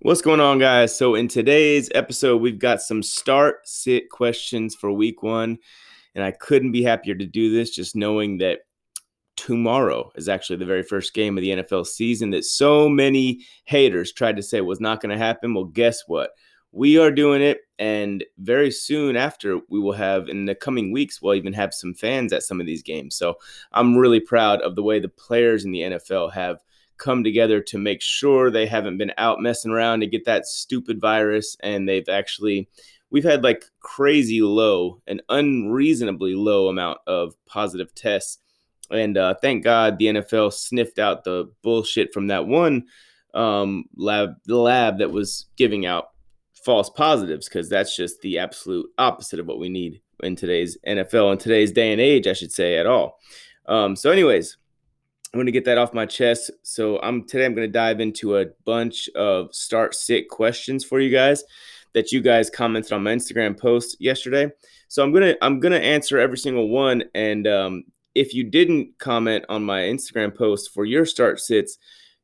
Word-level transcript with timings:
What's 0.00 0.20
going 0.20 0.40
on, 0.40 0.58
guys? 0.58 0.94
So, 0.94 1.14
in 1.14 1.26
today's 1.26 1.88
episode, 1.94 2.42
we've 2.42 2.58
got 2.58 2.82
some 2.82 3.02
start 3.02 3.66
sit 3.66 4.10
questions 4.10 4.74
for 4.74 4.92
week 4.92 5.22
one. 5.22 5.56
And 6.14 6.22
I 6.22 6.32
couldn't 6.32 6.72
be 6.72 6.82
happier 6.82 7.14
to 7.14 7.24
do 7.24 7.50
this 7.50 7.70
just 7.70 7.96
knowing 7.96 8.36
that 8.38 8.60
tomorrow 9.36 10.12
is 10.14 10.28
actually 10.28 10.56
the 10.56 10.66
very 10.66 10.82
first 10.82 11.14
game 11.14 11.38
of 11.38 11.42
the 11.42 11.48
NFL 11.48 11.86
season 11.86 12.28
that 12.30 12.44
so 12.44 12.90
many 12.90 13.40
haters 13.64 14.12
tried 14.12 14.36
to 14.36 14.42
say 14.42 14.60
was 14.60 14.80
not 14.80 15.00
going 15.00 15.16
to 15.16 15.24
happen. 15.24 15.54
Well, 15.54 15.64
guess 15.64 16.02
what? 16.06 16.32
We 16.72 16.98
are 16.98 17.10
doing 17.10 17.40
it. 17.40 17.60
And 17.78 18.22
very 18.36 18.70
soon 18.70 19.16
after, 19.16 19.60
we 19.70 19.80
will 19.80 19.92
have 19.92 20.28
in 20.28 20.44
the 20.44 20.54
coming 20.54 20.92
weeks, 20.92 21.22
we'll 21.22 21.34
even 21.34 21.54
have 21.54 21.72
some 21.72 21.94
fans 21.94 22.34
at 22.34 22.42
some 22.42 22.60
of 22.60 22.66
these 22.66 22.82
games. 22.82 23.16
So, 23.16 23.36
I'm 23.72 23.96
really 23.96 24.20
proud 24.20 24.60
of 24.60 24.76
the 24.76 24.82
way 24.82 25.00
the 25.00 25.08
players 25.08 25.64
in 25.64 25.72
the 25.72 25.80
NFL 25.80 26.34
have 26.34 26.58
come 26.98 27.24
together 27.24 27.60
to 27.60 27.78
make 27.78 28.00
sure 28.02 28.50
they 28.50 28.66
haven't 28.66 28.98
been 28.98 29.12
out 29.18 29.40
messing 29.40 29.70
around 29.70 30.00
to 30.00 30.06
get 30.06 30.24
that 30.24 30.46
stupid 30.46 31.00
virus 31.00 31.56
and 31.60 31.88
they've 31.88 32.08
actually 32.08 32.68
we've 33.10 33.24
had 33.24 33.42
like 33.42 33.64
crazy 33.80 34.42
low 34.42 35.00
an 35.06 35.20
unreasonably 35.28 36.34
low 36.34 36.68
amount 36.68 36.98
of 37.06 37.34
positive 37.46 37.94
tests. 37.94 38.38
And 38.90 39.16
uh, 39.18 39.34
thank 39.42 39.64
god 39.64 39.98
the 39.98 40.06
nfl 40.06 40.52
sniffed 40.52 40.98
out 40.98 41.24
the 41.24 41.50
bullshit 41.62 42.14
from 42.14 42.28
that 42.28 42.46
one 42.46 42.84
um, 43.34 43.84
lab 43.96 44.34
the 44.46 44.56
lab 44.56 44.98
that 44.98 45.10
was 45.10 45.46
giving 45.56 45.86
out 45.86 46.10
false 46.64 46.88
positives 46.88 47.48
because 47.48 47.68
that's 47.68 47.96
just 47.96 48.20
the 48.20 48.38
absolute 48.38 48.86
opposite 48.98 49.40
of 49.40 49.46
what 49.46 49.58
we 49.58 49.68
need 49.68 50.00
in 50.22 50.36
today's 50.36 50.78
nfl 50.86 51.32
in 51.32 51.38
today's 51.38 51.72
day 51.72 51.90
and 51.90 52.00
age 52.00 52.26
i 52.26 52.32
should 52.32 52.52
say 52.52 52.76
at 52.76 52.86
all. 52.86 53.18
Um, 53.66 53.96
so 53.96 54.12
anyways 54.12 54.56
I'm 55.36 55.38
going 55.38 55.46
to 55.48 55.52
get 55.52 55.66
that 55.66 55.76
off 55.76 55.92
my 55.92 56.06
chest. 56.06 56.50
So 56.62 56.98
I'm 57.02 57.26
today 57.26 57.44
I'm 57.44 57.54
going 57.54 57.68
to 57.68 57.70
dive 57.70 58.00
into 58.00 58.38
a 58.38 58.46
bunch 58.64 59.06
of 59.10 59.54
start 59.54 59.94
sit 59.94 60.30
questions 60.30 60.82
for 60.82 60.98
you 60.98 61.10
guys 61.10 61.44
that 61.92 62.10
you 62.10 62.22
guys 62.22 62.48
commented 62.48 62.94
on 62.94 63.02
my 63.02 63.12
Instagram 63.12 63.60
post 63.60 63.98
yesterday. 64.00 64.50
So 64.88 65.02
I'm 65.02 65.12
gonna 65.12 65.34
I'm 65.42 65.60
gonna 65.60 65.76
answer 65.76 66.18
every 66.18 66.38
single 66.38 66.70
one. 66.70 67.04
And 67.14 67.46
um, 67.46 67.84
if 68.14 68.32
you 68.32 68.44
didn't 68.44 68.98
comment 68.98 69.44
on 69.50 69.62
my 69.62 69.82
Instagram 69.82 70.34
post 70.34 70.72
for 70.72 70.86
your 70.86 71.04
start 71.04 71.38
sits, 71.38 71.76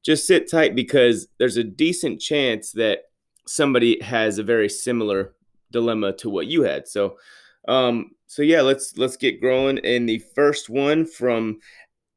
just 0.03 0.27
sit 0.27 0.51
tight 0.51 0.75
because 0.75 1.29
there's 1.39 1.59
a 1.59 1.65
decent 1.65 2.19
chance 2.19 2.73
that 2.73 3.01
somebody 3.47 4.01
has 4.03 4.39
a 4.39 4.43
very 4.43 4.71
similar 4.71 5.35
dilemma 5.71 6.15
to 6.15 6.31
what 6.31 6.47
you 6.47 6.63
had. 6.63 6.89
So 6.89 7.19
um, 7.69 8.13
so 8.27 8.41
yeah, 8.41 8.63
let's 8.63 8.97
let's 8.97 9.19
get 9.19 9.43
growing. 9.43 9.79
And 9.85 10.09
the 10.09 10.21
first 10.35 10.71
one 10.71 11.05
from 11.05 11.61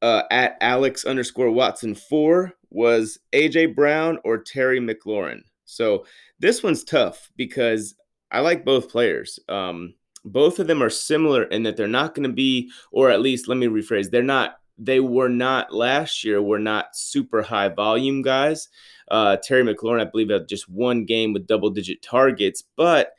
uh, 0.06 0.22
at 0.30 0.56
Alex 0.60 1.04
underscore 1.04 1.50
Watson 1.50 1.92
four 1.92 2.52
was 2.70 3.18
AJ 3.32 3.74
Brown 3.74 4.20
or 4.24 4.38
Terry 4.38 4.78
McLaurin. 4.78 5.40
So 5.64 6.06
this 6.38 6.62
one's 6.62 6.84
tough 6.84 7.28
because 7.36 7.96
I 8.30 8.38
like 8.38 8.64
both 8.64 8.88
players. 8.88 9.40
Um, 9.48 9.94
both 10.24 10.60
of 10.60 10.68
them 10.68 10.80
are 10.80 10.90
similar 10.90 11.42
in 11.44 11.64
that 11.64 11.76
they're 11.76 11.88
not 11.88 12.14
going 12.14 12.28
to 12.28 12.32
be, 12.32 12.70
or 12.92 13.10
at 13.10 13.20
least 13.20 13.48
let 13.48 13.58
me 13.58 13.66
rephrase, 13.66 14.08
they're 14.08 14.22
not. 14.22 14.58
They 14.78 15.00
were 15.00 15.30
not 15.30 15.74
last 15.74 16.22
year. 16.22 16.40
Were 16.40 16.60
not 16.60 16.94
super 16.94 17.42
high 17.42 17.70
volume 17.70 18.22
guys. 18.22 18.68
Uh, 19.10 19.38
Terry 19.42 19.64
McLaurin, 19.64 20.02
I 20.02 20.04
believe, 20.04 20.30
had 20.30 20.46
just 20.46 20.68
one 20.68 21.04
game 21.04 21.32
with 21.32 21.48
double 21.48 21.70
digit 21.70 22.00
targets, 22.00 22.62
but 22.76 23.12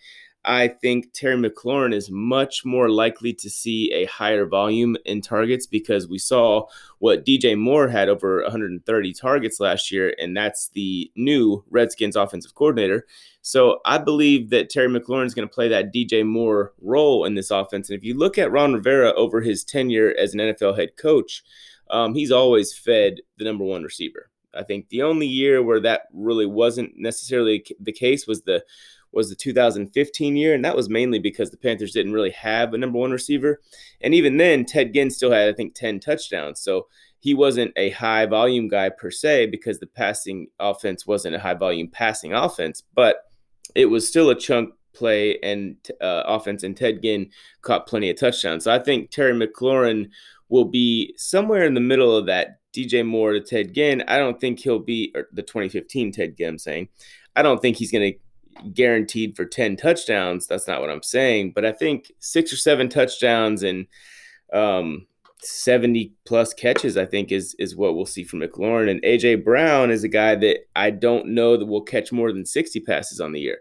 I 0.47 0.69
think 0.69 1.11
Terry 1.11 1.35
McLaurin 1.35 1.93
is 1.93 2.09
much 2.09 2.63
more 2.63 2.89
likely 2.89 3.33
to 3.33 3.49
see 3.49 3.91
a 3.91 4.05
higher 4.05 4.45
volume 4.45 4.95
in 5.03 5.19
targets 5.19 5.67
because 5.67 6.07
we 6.07 6.17
saw 6.17 6.67
what 6.99 7.25
DJ 7.25 7.59
Moore 7.59 7.89
had 7.89 8.07
over 8.07 8.41
130 8.43 9.13
targets 9.13 9.59
last 9.59 9.91
year, 9.91 10.15
and 10.17 10.35
that's 10.37 10.69
the 10.69 11.11
new 11.17 11.65
Redskins 11.69 12.15
offensive 12.15 12.55
coordinator. 12.55 13.05
So 13.41 13.81
I 13.83 13.97
believe 13.97 14.49
that 14.51 14.69
Terry 14.69 14.87
McLaurin 14.87 15.25
is 15.25 15.33
going 15.33 15.47
to 15.47 15.53
play 15.53 15.67
that 15.67 15.93
DJ 15.93 16.25
Moore 16.25 16.73
role 16.81 17.25
in 17.25 17.35
this 17.35 17.51
offense. 17.51 17.89
And 17.89 17.97
if 17.97 18.05
you 18.05 18.13
look 18.13 18.37
at 18.37 18.51
Ron 18.51 18.73
Rivera 18.73 19.11
over 19.15 19.41
his 19.41 19.65
tenure 19.65 20.15
as 20.17 20.33
an 20.33 20.39
NFL 20.39 20.79
head 20.79 20.95
coach, 20.95 21.43
um, 21.89 22.15
he's 22.15 22.31
always 22.31 22.73
fed 22.73 23.19
the 23.37 23.43
number 23.43 23.65
one 23.65 23.83
receiver. 23.83 24.29
I 24.53 24.63
think 24.63 24.89
the 24.89 25.03
only 25.03 25.27
year 25.27 25.61
where 25.61 25.81
that 25.81 26.03
really 26.13 26.45
wasn't 26.45 26.93
necessarily 26.97 27.65
the 27.79 27.91
case 27.91 28.25
was 28.25 28.41
the 28.41 28.63
was 29.11 29.29
the 29.29 29.35
2015 29.35 30.35
year, 30.35 30.53
and 30.53 30.63
that 30.65 30.75
was 30.75 30.89
mainly 30.89 31.19
because 31.19 31.49
the 31.49 31.57
Panthers 31.57 31.91
didn't 31.91 32.13
really 32.13 32.31
have 32.31 32.73
a 32.73 32.77
number 32.77 32.99
one 32.99 33.11
receiver. 33.11 33.61
And 34.01 34.13
even 34.13 34.37
then, 34.37 34.65
Ted 34.65 34.93
Ginn 34.93 35.09
still 35.09 35.31
had, 35.31 35.49
I 35.49 35.53
think, 35.53 35.75
10 35.75 35.99
touchdowns. 35.99 36.61
So 36.61 36.87
he 37.19 37.33
wasn't 37.33 37.73
a 37.75 37.89
high 37.91 38.25
volume 38.25 38.67
guy 38.67 38.89
per 38.89 39.11
se 39.11 39.47
because 39.47 39.79
the 39.79 39.87
passing 39.87 40.47
offense 40.59 41.07
wasn't 41.07 41.35
a 41.35 41.39
high 41.39 41.55
volume 41.55 41.89
passing 41.89 42.33
offense, 42.33 42.83
but 42.93 43.17
it 43.75 43.87
was 43.87 44.07
still 44.07 44.29
a 44.29 44.35
chunk 44.35 44.73
play 44.93 45.37
and 45.43 45.77
uh, 46.01 46.23
offense, 46.25 46.63
and 46.63 46.75
Ted 46.75 47.01
Ginn 47.01 47.29
caught 47.61 47.87
plenty 47.87 48.09
of 48.09 48.17
touchdowns. 48.17 48.63
So 48.63 48.73
I 48.73 48.79
think 48.79 49.11
Terry 49.11 49.33
McLaurin 49.33 50.09
will 50.49 50.65
be 50.65 51.13
somewhere 51.17 51.65
in 51.65 51.73
the 51.73 51.79
middle 51.79 52.15
of 52.15 52.25
that 52.27 52.59
DJ 52.75 53.05
Moore 53.05 53.33
to 53.33 53.41
Ted 53.41 53.73
Ginn. 53.73 54.03
I 54.07 54.17
don't 54.17 54.39
think 54.39 54.59
he'll 54.59 54.79
be 54.79 55.13
the 55.31 55.43
2015 55.43 56.11
Ted 56.11 56.37
Ginn. 56.37 56.49
I'm 56.49 56.57
saying 56.57 56.89
I 57.35 57.41
don't 57.41 57.61
think 57.61 57.77
he's 57.77 57.91
going 57.91 58.13
to 58.13 58.19
guaranteed 58.73 59.35
for 59.35 59.45
10 59.45 59.77
touchdowns. 59.77 60.47
That's 60.47 60.67
not 60.67 60.81
what 60.81 60.89
I'm 60.89 61.03
saying, 61.03 61.51
but 61.53 61.65
I 61.65 61.71
think 61.71 62.11
six 62.19 62.51
or 62.51 62.57
seven 62.57 62.89
touchdowns 62.89 63.63
and 63.63 63.87
um, 64.53 65.07
70 65.41 66.13
plus 66.25 66.53
catches, 66.53 66.97
I 66.97 67.05
think 67.05 67.31
is 67.31 67.55
is 67.59 67.75
what 67.75 67.95
we'll 67.95 68.05
see 68.05 68.23
from 68.23 68.41
McLaurin. 68.41 68.89
And 68.89 69.01
AJ 69.03 69.43
Brown 69.43 69.91
is 69.91 70.03
a 70.03 70.09
guy 70.09 70.35
that 70.35 70.59
I 70.75 70.89
don't 70.89 71.27
know 71.27 71.57
that 71.57 71.65
will 71.65 71.83
catch 71.83 72.11
more 72.11 72.31
than 72.31 72.45
60 72.45 72.79
passes 72.81 73.19
on 73.19 73.31
the 73.31 73.39
year. 73.39 73.59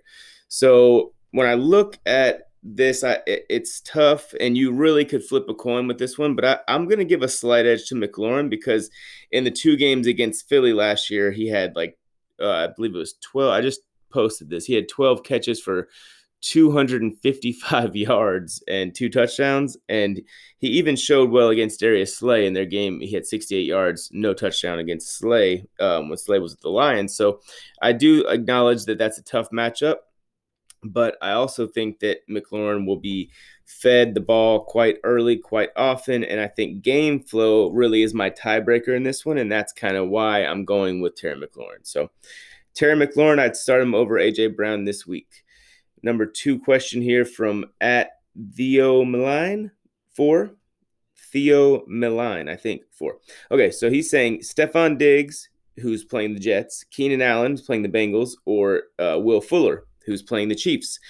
So 0.48 1.12
when 1.32 1.46
I 1.46 1.54
look 1.54 1.98
at 2.06 2.42
this, 2.62 3.04
I, 3.04 3.20
it's 3.26 3.80
tough, 3.82 4.34
and 4.40 4.56
you 4.56 4.72
really 4.72 5.04
could 5.04 5.22
flip 5.22 5.44
a 5.48 5.54
coin 5.54 5.86
with 5.86 5.98
this 5.98 6.18
one. 6.18 6.34
But 6.34 6.44
I, 6.44 6.58
I'm 6.66 6.86
going 6.86 6.98
to 6.98 7.04
give 7.04 7.22
a 7.22 7.28
slight 7.28 7.66
edge 7.66 7.86
to 7.86 7.94
McLaurin 7.94 8.50
because 8.50 8.90
in 9.30 9.44
the 9.44 9.50
two 9.50 9.76
games 9.76 10.06
against 10.06 10.48
Philly 10.48 10.72
last 10.72 11.10
year, 11.10 11.30
he 11.30 11.48
had 11.48 11.76
like 11.76 11.98
uh, 12.40 12.50
I 12.50 12.66
believe 12.74 12.94
it 12.94 12.98
was 12.98 13.14
12. 13.22 13.52
I 13.52 13.60
just 13.60 13.80
posted 14.10 14.50
this. 14.50 14.66
He 14.66 14.74
had 14.74 14.88
12 14.88 15.22
catches 15.22 15.60
for 15.60 15.88
255 16.42 17.96
yards 17.96 18.62
and 18.68 18.94
two 18.94 19.08
touchdowns. 19.08 19.76
And 19.88 20.22
he 20.58 20.68
even 20.68 20.96
showed 20.96 21.30
well 21.30 21.48
against 21.48 21.80
Darius 21.80 22.16
Slay 22.16 22.46
in 22.46 22.54
their 22.54 22.66
game. 22.66 23.00
He 23.00 23.12
had 23.12 23.26
68 23.26 23.62
yards, 23.62 24.10
no 24.12 24.34
touchdown 24.34 24.78
against 24.78 25.16
Slay 25.16 25.66
um, 25.80 26.08
when 26.08 26.18
Slay 26.18 26.38
was 26.38 26.52
with 26.52 26.60
the 26.60 26.70
Lions. 26.70 27.16
So 27.16 27.40
I 27.82 27.92
do 27.92 28.26
acknowledge 28.28 28.84
that 28.84 28.98
that's 28.98 29.18
a 29.18 29.24
tough 29.24 29.50
matchup. 29.50 29.96
But 30.82 31.16
I 31.20 31.32
also 31.32 31.66
think 31.66 31.98
that 32.00 32.18
McLaurin 32.30 32.86
will 32.86 33.00
be 33.00 33.30
fed 33.64 34.14
the 34.14 34.20
ball 34.20 34.64
quite 34.64 34.98
early, 35.02 35.36
quite 35.36 35.70
often. 35.74 36.22
And 36.22 36.40
I 36.40 36.46
think 36.46 36.82
game 36.82 37.20
flow 37.20 37.70
really 37.70 38.02
is 38.02 38.14
my 38.14 38.30
tiebreaker 38.30 38.94
in 38.94 39.02
this 39.02 39.26
one. 39.26 39.38
And 39.38 39.50
that's 39.50 39.72
kind 39.72 39.96
of 39.96 40.08
why 40.08 40.44
I'm 40.44 40.64
going 40.64 41.00
with 41.00 41.16
Terry 41.16 41.34
McLaurin. 41.34 41.84
So 41.84 42.10
Terry 42.76 42.94
McLaurin, 42.94 43.38
I'd 43.38 43.56
start 43.56 43.80
him 43.80 43.94
over 43.94 44.16
AJ 44.16 44.54
Brown 44.54 44.84
this 44.84 45.06
week. 45.06 45.44
Number 46.02 46.26
two 46.26 46.58
question 46.58 47.00
here 47.00 47.24
from 47.24 47.64
at 47.80 48.10
Theo 48.54 49.02
Milan 49.04 49.72
four. 50.14 50.50
Theo 51.32 51.84
Milan, 51.86 52.48
I 52.48 52.56
think 52.56 52.82
four. 52.92 53.18
Okay, 53.50 53.70
so 53.70 53.90
he's 53.90 54.10
saying 54.10 54.40
Stefon 54.40 54.98
Diggs, 54.98 55.48
who's 55.78 56.04
playing 56.04 56.34
the 56.34 56.40
Jets, 56.40 56.84
Keenan 56.90 57.22
Allen, 57.22 57.56
playing 57.56 57.82
the 57.82 57.88
Bengals, 57.88 58.32
or 58.44 58.84
uh, 58.98 59.18
Will 59.18 59.40
Fuller, 59.40 59.84
who's 60.04 60.22
playing 60.22 60.48
the 60.48 60.54
Chiefs. 60.54 61.00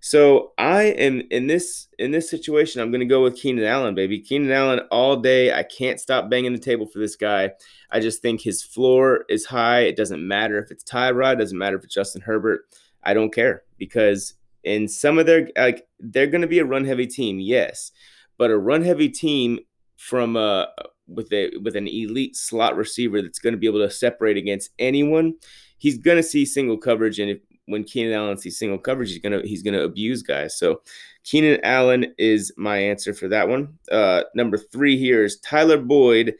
So 0.00 0.52
I 0.58 0.84
am 0.84 1.22
in 1.30 1.48
this 1.48 1.88
in 1.98 2.12
this 2.12 2.30
situation. 2.30 2.80
I'm 2.80 2.90
going 2.90 3.00
to 3.00 3.06
go 3.06 3.22
with 3.22 3.36
Keenan 3.36 3.64
Allen, 3.64 3.94
baby. 3.94 4.20
Keenan 4.20 4.52
Allen 4.52 4.80
all 4.90 5.16
day. 5.16 5.52
I 5.52 5.64
can't 5.64 6.00
stop 6.00 6.30
banging 6.30 6.52
the 6.52 6.58
table 6.58 6.86
for 6.86 6.98
this 6.98 7.16
guy. 7.16 7.50
I 7.90 8.00
just 8.00 8.22
think 8.22 8.40
his 8.40 8.62
floor 8.62 9.24
is 9.28 9.46
high. 9.46 9.80
It 9.80 9.96
doesn't 9.96 10.26
matter 10.26 10.58
if 10.58 10.70
it's 10.70 10.84
Tyrod. 10.84 11.38
Doesn't 11.38 11.58
matter 11.58 11.76
if 11.76 11.84
it's 11.84 11.94
Justin 11.94 12.22
Herbert. 12.22 12.62
I 13.02 13.14
don't 13.14 13.32
care 13.32 13.62
because 13.78 14.34
in 14.64 14.88
some 14.88 15.18
of 15.18 15.26
their 15.26 15.48
like 15.56 15.86
they're 15.98 16.26
going 16.26 16.42
to 16.42 16.48
be 16.48 16.58
a 16.58 16.64
run 16.64 16.84
heavy 16.84 17.06
team, 17.06 17.40
yes, 17.40 17.90
but 18.36 18.50
a 18.50 18.58
run 18.58 18.82
heavy 18.82 19.08
team 19.08 19.58
from 19.96 20.36
uh 20.36 20.66
with 21.08 21.32
a 21.32 21.50
with 21.62 21.74
an 21.74 21.88
elite 21.88 22.36
slot 22.36 22.76
receiver 22.76 23.22
that's 23.22 23.38
going 23.38 23.52
to 23.52 23.58
be 23.58 23.66
able 23.66 23.80
to 23.80 23.90
separate 23.90 24.36
against 24.36 24.70
anyone. 24.78 25.34
He's 25.78 25.98
going 25.98 26.16
to 26.16 26.22
see 26.22 26.44
single 26.44 26.76
coverage, 26.76 27.18
and 27.18 27.30
if 27.30 27.38
when 27.68 27.84
Keenan 27.84 28.14
Allen 28.14 28.38
sees 28.38 28.58
single 28.58 28.78
coverage, 28.78 29.10
he's 29.10 29.22
gonna 29.22 29.42
he's 29.44 29.62
gonna 29.62 29.82
abuse 29.82 30.22
guys. 30.22 30.58
So 30.58 30.80
Keenan 31.22 31.60
Allen 31.62 32.14
is 32.18 32.52
my 32.56 32.78
answer 32.78 33.14
for 33.14 33.28
that 33.28 33.48
one. 33.48 33.78
Uh, 33.92 34.22
number 34.34 34.56
three 34.56 34.96
here 34.96 35.22
is 35.22 35.38
Tyler 35.40 35.78
Boyd 35.78 36.34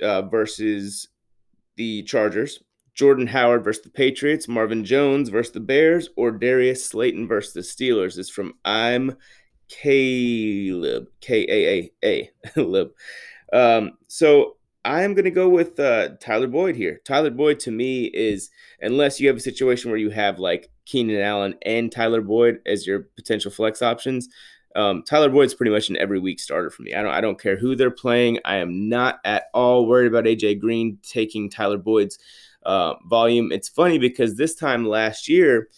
uh, 0.00 0.22
versus 0.22 1.08
the 1.76 2.02
Chargers. 2.04 2.60
Jordan 2.94 3.26
Howard 3.26 3.64
versus 3.64 3.82
the 3.82 3.90
Patriots, 3.90 4.48
Marvin 4.48 4.84
Jones 4.84 5.28
versus 5.28 5.52
the 5.52 5.60
Bears, 5.60 6.10
or 6.16 6.30
Darius 6.30 6.84
Slayton 6.84 7.26
versus 7.26 7.54
the 7.54 7.60
Steelers 7.60 8.18
is 8.18 8.28
from 8.28 8.54
I'm 8.64 9.16
Caleb 9.68 11.08
K 11.20 11.46
A 11.48 11.90
A 12.04 12.30
A 12.56 12.60
Lib. 12.60 12.90
Um, 13.52 13.92
so 14.06 14.56
I 14.84 15.02
am 15.02 15.14
going 15.14 15.24
to 15.24 15.30
go 15.30 15.48
with 15.48 15.78
uh, 15.78 16.10
Tyler 16.20 16.46
Boyd 16.46 16.74
here. 16.74 17.00
Tyler 17.04 17.30
Boyd 17.30 17.60
to 17.60 17.70
me 17.70 18.04
is, 18.06 18.50
unless 18.80 19.20
you 19.20 19.28
have 19.28 19.36
a 19.36 19.40
situation 19.40 19.90
where 19.90 20.00
you 20.00 20.10
have 20.10 20.38
like 20.38 20.70
Keenan 20.86 21.20
Allen 21.20 21.54
and 21.62 21.92
Tyler 21.92 22.22
Boyd 22.22 22.60
as 22.66 22.86
your 22.86 23.08
potential 23.16 23.50
flex 23.50 23.82
options, 23.82 24.28
um, 24.76 25.02
Tyler 25.02 25.28
Boyd's 25.28 25.54
pretty 25.54 25.72
much 25.72 25.90
an 25.90 25.96
every 25.98 26.18
week 26.18 26.40
starter 26.40 26.70
for 26.70 26.82
me. 26.82 26.94
I 26.94 27.02
don't 27.02 27.12
I 27.12 27.20
don't 27.20 27.40
care 27.40 27.56
who 27.56 27.74
they're 27.74 27.90
playing. 27.90 28.38
I 28.44 28.56
am 28.56 28.88
not 28.88 29.18
at 29.24 29.44
all 29.52 29.86
worried 29.86 30.06
about 30.06 30.24
AJ 30.24 30.60
Green 30.60 30.98
taking 31.02 31.50
Tyler 31.50 31.78
Boyd's 31.78 32.18
uh, 32.64 32.94
volume. 33.08 33.52
It's 33.52 33.68
funny 33.68 33.98
because 33.98 34.36
this 34.36 34.54
time 34.54 34.86
last 34.86 35.28
year, 35.28 35.68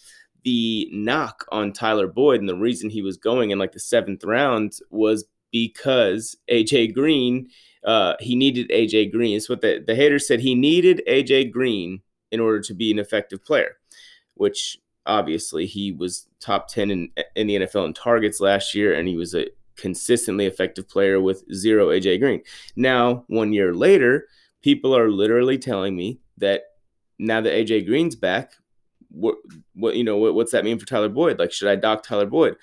the 0.43 0.87
knock 0.91 1.45
on 1.51 1.73
Tyler 1.73 2.07
Boyd 2.07 2.39
and 2.39 2.47
the 2.47 2.55
reason 2.55 2.89
he 2.89 3.01
was 3.01 3.17
going 3.17 3.51
in 3.51 3.57
like 3.57 3.71
the 3.71 3.79
seventh 3.79 4.23
round 4.23 4.73
was 4.91 5.25
because 5.51 6.35
AJ 6.49 6.93
Green 6.93 7.49
uh, 7.85 8.15
he 8.19 8.35
needed 8.35 8.69
AJ 8.69 9.11
Green. 9.11 9.35
It's 9.35 9.49
what 9.49 9.61
the, 9.61 9.83
the 9.85 9.95
haters 9.95 10.27
said. 10.27 10.39
He 10.39 10.55
needed 10.55 11.01
AJ 11.07 11.51
Green 11.51 12.01
in 12.31 12.39
order 12.39 12.59
to 12.61 12.73
be 12.73 12.91
an 12.91 12.99
effective 12.99 13.43
player, 13.43 13.77
which 14.35 14.77
obviously 15.05 15.65
he 15.65 15.91
was 15.91 16.27
top 16.39 16.67
10 16.67 16.91
in, 16.91 17.09
in 17.35 17.47
the 17.47 17.55
NFL 17.55 17.85
in 17.85 17.93
targets 17.93 18.39
last 18.39 18.73
year, 18.73 18.93
and 18.93 19.07
he 19.07 19.15
was 19.15 19.35
a 19.35 19.47
consistently 19.75 20.45
effective 20.45 20.87
player 20.87 21.19
with 21.19 21.43
zero 21.53 21.87
AJ 21.87 22.19
Green. 22.19 22.41
Now, 22.75 23.25
one 23.27 23.53
year 23.53 23.73
later, 23.73 24.27
people 24.61 24.95
are 24.95 25.09
literally 25.09 25.57
telling 25.57 25.95
me 25.95 26.19
that 26.37 26.63
now 27.19 27.41
that 27.41 27.53
AJ 27.53 27.85
Green's 27.85 28.15
back, 28.15 28.53
what, 29.09 29.35
what 29.75 29.95
you 29.95 30.03
know, 30.03 30.17
what, 30.17 30.33
what's 30.33 30.51
that 30.53 30.63
mean 30.63 30.79
for 30.79 30.85
Tyler 30.85 31.09
Boyd? 31.09 31.39
Like, 31.39 31.51
should 31.51 31.67
I 31.67 31.75
dock 31.75 32.03
Tyler 32.03 32.25
Boyd? 32.25 32.55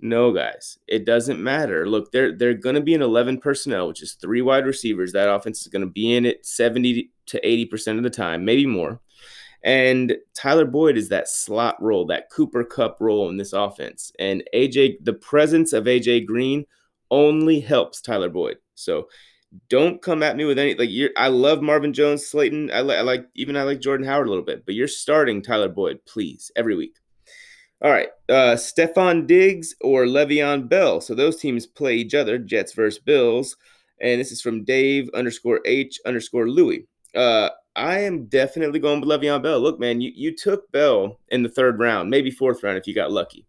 No, 0.00 0.32
guys, 0.32 0.78
it 0.86 1.04
doesn't 1.04 1.42
matter. 1.42 1.88
Look, 1.88 2.12
they're 2.12 2.36
they're 2.36 2.54
going 2.54 2.76
to 2.76 2.80
be 2.80 2.94
in 2.94 3.02
11 3.02 3.38
personnel, 3.38 3.88
which 3.88 4.02
is 4.02 4.12
three 4.12 4.42
wide 4.42 4.64
receivers. 4.64 5.12
That 5.12 5.32
offense 5.32 5.60
is 5.60 5.68
going 5.68 5.82
to 5.82 5.90
be 5.90 6.14
in 6.14 6.24
it 6.24 6.46
70 6.46 7.10
to 7.26 7.40
80% 7.40 7.98
of 7.98 8.04
the 8.04 8.10
time, 8.10 8.44
maybe 8.44 8.64
more. 8.64 9.00
And 9.64 10.16
Tyler 10.34 10.64
Boyd 10.64 10.96
is 10.96 11.08
that 11.08 11.28
slot 11.28 11.82
role, 11.82 12.06
that 12.06 12.30
Cooper 12.30 12.62
Kupp 12.62 12.98
role 13.00 13.28
in 13.28 13.36
this 13.36 13.52
offense. 13.52 14.12
And 14.18 14.44
AJ, 14.54 14.98
the 15.02 15.14
presence 15.14 15.72
of 15.72 15.84
AJ 15.84 16.26
Green 16.26 16.64
only 17.10 17.58
helps 17.58 18.00
Tyler 18.00 18.28
Boyd. 18.28 18.58
So 18.76 19.08
don't 19.68 20.00
come 20.00 20.22
at 20.22 20.36
me 20.36 20.44
with 20.44 20.58
any 20.58 20.74
like 20.74 20.90
you're 20.90 21.10
I 21.16 21.28
love 21.28 21.62
Marvin 21.62 21.92
Jones, 21.92 22.26
Slayton. 22.26 22.70
I, 22.72 22.82
li- 22.82 22.96
I 22.96 23.00
like 23.00 23.26
even 23.34 23.56
I 23.56 23.62
like 23.62 23.80
Jordan 23.80 24.06
Howard 24.06 24.26
a 24.26 24.30
little 24.30 24.44
bit, 24.44 24.64
but 24.64 24.74
you're 24.74 24.86
starting 24.86 25.42
Tyler 25.42 25.68
Boyd, 25.68 26.00
please, 26.06 26.52
every 26.54 26.76
week. 26.76 26.96
All 27.80 27.90
right. 27.90 28.08
Uh, 28.28 28.56
Stefon 28.56 29.26
Diggs 29.26 29.74
or 29.80 30.04
Le'Veon 30.04 30.68
Bell. 30.68 31.00
So 31.00 31.14
those 31.14 31.36
teams 31.36 31.66
play 31.66 31.94
each 31.96 32.14
other, 32.14 32.38
Jets 32.38 32.72
versus 32.72 32.98
Bills. 32.98 33.56
And 34.00 34.20
this 34.20 34.32
is 34.32 34.40
from 34.40 34.64
Dave 34.64 35.08
underscore 35.14 35.60
H 35.64 36.00
underscore 36.04 36.48
Louis. 36.48 36.86
Uh, 37.14 37.50
I 37.76 38.00
am 38.00 38.26
definitely 38.26 38.80
going 38.80 39.00
with 39.00 39.08
Le'Veon 39.08 39.42
Bell. 39.42 39.60
Look, 39.60 39.78
man, 39.78 40.00
you, 40.00 40.12
you 40.14 40.34
took 40.34 40.70
Bell 40.72 41.18
in 41.28 41.42
the 41.42 41.48
third 41.48 41.78
round, 41.78 42.10
maybe 42.10 42.30
fourth 42.30 42.62
round 42.62 42.78
if 42.78 42.86
you 42.86 42.94
got 42.94 43.12
lucky. 43.12 43.46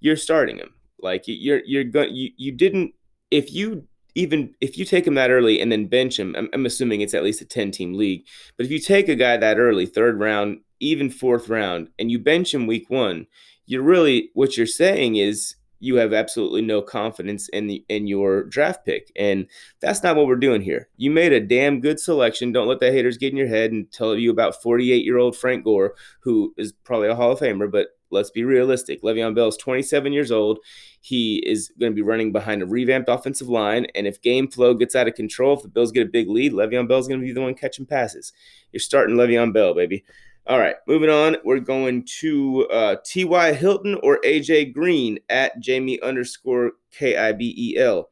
You're 0.00 0.16
starting 0.16 0.58
him. 0.58 0.74
Like 1.00 1.24
you're 1.26 1.62
you're 1.64 1.84
going 1.84 2.14
you 2.14 2.30
you 2.36 2.50
didn't 2.52 2.92
if 3.30 3.52
you 3.52 3.86
even 4.14 4.54
if 4.60 4.76
you 4.76 4.84
take 4.84 5.06
him 5.06 5.14
that 5.14 5.30
early 5.30 5.60
and 5.60 5.70
then 5.70 5.86
bench 5.86 6.18
him, 6.18 6.34
I'm, 6.36 6.48
I'm 6.52 6.66
assuming 6.66 7.00
it's 7.00 7.14
at 7.14 7.22
least 7.22 7.40
a 7.40 7.44
10 7.44 7.70
team 7.70 7.94
league. 7.94 8.24
But 8.56 8.66
if 8.66 8.72
you 8.72 8.80
take 8.80 9.08
a 9.08 9.14
guy 9.14 9.36
that 9.36 9.58
early, 9.58 9.86
third 9.86 10.18
round, 10.18 10.60
even 10.80 11.10
fourth 11.10 11.48
round, 11.48 11.88
and 11.98 12.10
you 12.10 12.18
bench 12.18 12.54
him 12.54 12.66
week 12.66 12.88
one, 12.88 13.26
you're 13.66 13.82
really 13.82 14.30
what 14.34 14.56
you're 14.56 14.66
saying 14.66 15.16
is 15.16 15.56
you 15.80 15.96
have 15.96 16.12
absolutely 16.12 16.62
no 16.62 16.82
confidence 16.82 17.48
in 17.50 17.66
the 17.66 17.84
in 17.88 18.06
your 18.06 18.44
draft 18.44 18.84
pick 18.84 19.12
and 19.16 19.46
that's 19.80 20.02
not 20.02 20.16
what 20.16 20.26
we're 20.26 20.36
doing 20.36 20.62
here. 20.62 20.88
You 20.96 21.10
made 21.10 21.32
a 21.32 21.40
damn 21.40 21.80
good 21.80 22.00
selection. 22.00 22.52
Don't 22.52 22.68
let 22.68 22.80
the 22.80 22.90
haters 22.90 23.18
get 23.18 23.30
in 23.30 23.36
your 23.36 23.48
head 23.48 23.70
and 23.70 23.90
tell 23.92 24.16
you 24.16 24.30
about 24.30 24.60
48 24.60 25.04
year 25.04 25.18
old 25.18 25.36
frank 25.36 25.64
gore 25.64 25.94
who 26.20 26.52
is 26.56 26.72
probably 26.72 27.08
a 27.08 27.14
hall 27.14 27.32
of 27.32 27.40
famer 27.40 27.70
but 27.70 27.88
let's 28.10 28.30
be 28.30 28.42
realistic. 28.42 29.02
Le'Veon 29.02 29.34
Bell 29.34 29.48
is 29.48 29.56
27 29.58 30.14
years 30.14 30.32
old. 30.32 30.58
He 31.00 31.42
is 31.46 31.70
going 31.78 31.92
to 31.92 31.96
be 31.96 32.02
running 32.02 32.32
behind 32.32 32.62
a 32.62 32.66
revamped 32.66 33.10
offensive 33.10 33.48
line 33.48 33.86
and 33.94 34.06
if 34.06 34.22
game 34.22 34.48
flow 34.48 34.74
gets 34.74 34.96
out 34.96 35.08
of 35.08 35.14
control 35.14 35.56
if 35.56 35.62
the 35.62 35.68
bills 35.68 35.92
get 35.92 36.06
a 36.06 36.10
big 36.10 36.28
lead 36.28 36.52
Le'Veon 36.52 36.88
Bell 36.88 36.98
is 36.98 37.08
going 37.08 37.20
to 37.20 37.26
be 37.26 37.32
the 37.32 37.42
one 37.42 37.54
catching 37.54 37.86
passes. 37.86 38.32
You're 38.72 38.80
starting 38.80 39.16
Le'Veon 39.16 39.52
Bell 39.52 39.74
baby 39.74 40.04
all 40.48 40.58
right, 40.58 40.76
moving 40.86 41.10
on. 41.10 41.36
We're 41.44 41.60
going 41.60 42.06
to 42.20 42.66
uh, 42.68 42.96
T.Y. 43.04 43.52
Hilton 43.52 43.98
or 44.02 44.18
A.J. 44.24 44.66
Green 44.66 45.18
at 45.28 45.60
Jamie 45.60 46.00
underscore 46.00 46.72
K-I-B-E-L 46.92 48.08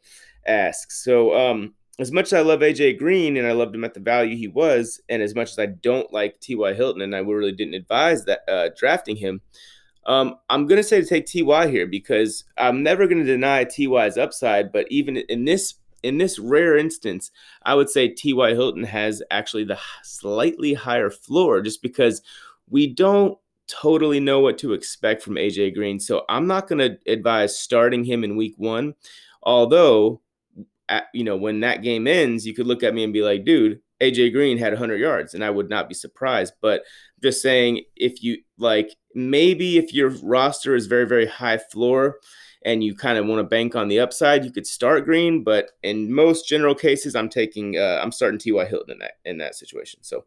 asks. 0.46 1.02
So, 1.02 1.34
um, 1.34 1.72
as 1.98 2.12
much 2.12 2.26
as 2.26 2.34
I 2.34 2.40
love 2.42 2.62
A.J. 2.62 2.94
Green 2.94 3.38
and 3.38 3.46
I 3.46 3.52
loved 3.52 3.74
him 3.74 3.84
at 3.84 3.94
the 3.94 4.00
value 4.00 4.36
he 4.36 4.48
was, 4.48 5.00
and 5.08 5.22
as 5.22 5.34
much 5.34 5.52
as 5.52 5.58
I 5.58 5.66
don't 5.66 6.12
like 6.12 6.38
T.Y. 6.40 6.74
Hilton 6.74 7.00
and 7.00 7.16
I 7.16 7.20
really 7.20 7.52
didn't 7.52 7.72
advise 7.72 8.26
that 8.26 8.40
uh, 8.46 8.68
drafting 8.76 9.16
him, 9.16 9.40
um, 10.04 10.36
I'm 10.50 10.66
going 10.66 10.76
to 10.76 10.86
say 10.86 11.00
to 11.00 11.06
take 11.06 11.24
T.Y. 11.24 11.68
here 11.68 11.86
because 11.86 12.44
I'm 12.58 12.82
never 12.82 13.06
going 13.06 13.24
to 13.24 13.24
deny 13.24 13.64
T.Y.'s 13.64 14.18
upside, 14.18 14.72
but 14.72 14.86
even 14.90 15.16
in 15.16 15.46
this 15.46 15.76
in 16.06 16.18
this 16.18 16.38
rare 16.38 16.76
instance, 16.76 17.30
I 17.62 17.74
would 17.74 17.90
say 17.90 18.08
T.Y. 18.08 18.50
Hilton 18.50 18.84
has 18.84 19.22
actually 19.30 19.64
the 19.64 19.78
slightly 20.02 20.74
higher 20.74 21.10
floor 21.10 21.60
just 21.60 21.82
because 21.82 22.22
we 22.68 22.86
don't 22.86 23.36
totally 23.66 24.20
know 24.20 24.40
what 24.40 24.58
to 24.58 24.72
expect 24.72 25.22
from 25.22 25.34
AJ 25.34 25.74
Green. 25.74 25.98
So 25.98 26.24
I'm 26.28 26.46
not 26.46 26.68
going 26.68 26.78
to 26.78 26.98
advise 27.10 27.58
starting 27.58 28.04
him 28.04 28.24
in 28.24 28.36
week 28.36 28.54
one. 28.56 28.94
Although, 29.42 30.20
at, 30.88 31.06
you 31.12 31.24
know, 31.24 31.36
when 31.36 31.60
that 31.60 31.82
game 31.82 32.06
ends, 32.06 32.46
you 32.46 32.54
could 32.54 32.66
look 32.66 32.82
at 32.82 32.94
me 32.94 33.02
and 33.04 33.12
be 33.12 33.22
like, 33.22 33.44
dude, 33.44 33.80
AJ 34.00 34.32
Green 34.32 34.58
had 34.58 34.72
100 34.72 35.00
yards, 35.00 35.34
and 35.34 35.44
I 35.44 35.50
would 35.50 35.68
not 35.68 35.88
be 35.88 35.94
surprised. 35.94 36.54
But 36.60 36.82
just 37.22 37.42
saying, 37.42 37.82
if 37.96 38.22
you 38.22 38.38
like, 38.58 38.94
maybe 39.14 39.78
if 39.78 39.92
your 39.92 40.10
roster 40.22 40.74
is 40.74 40.86
very, 40.86 41.06
very 41.06 41.26
high 41.26 41.58
floor, 41.58 42.18
and 42.66 42.82
you 42.82 42.96
kind 42.96 43.16
of 43.16 43.26
want 43.26 43.38
to 43.38 43.44
bank 43.44 43.76
on 43.76 43.86
the 43.86 44.00
upside, 44.00 44.44
you 44.44 44.50
could 44.50 44.66
start 44.66 45.04
Green. 45.04 45.44
But 45.44 45.70
in 45.84 46.12
most 46.12 46.48
general 46.48 46.74
cases, 46.74 47.14
I'm 47.14 47.28
taking 47.28 47.78
uh, 47.78 48.00
I'm 48.02 48.10
starting 48.10 48.40
T.Y. 48.40 48.64
Hilton 48.66 48.94
in 48.94 48.98
that 48.98 49.12
in 49.24 49.38
that 49.38 49.54
situation. 49.54 50.02
So 50.02 50.24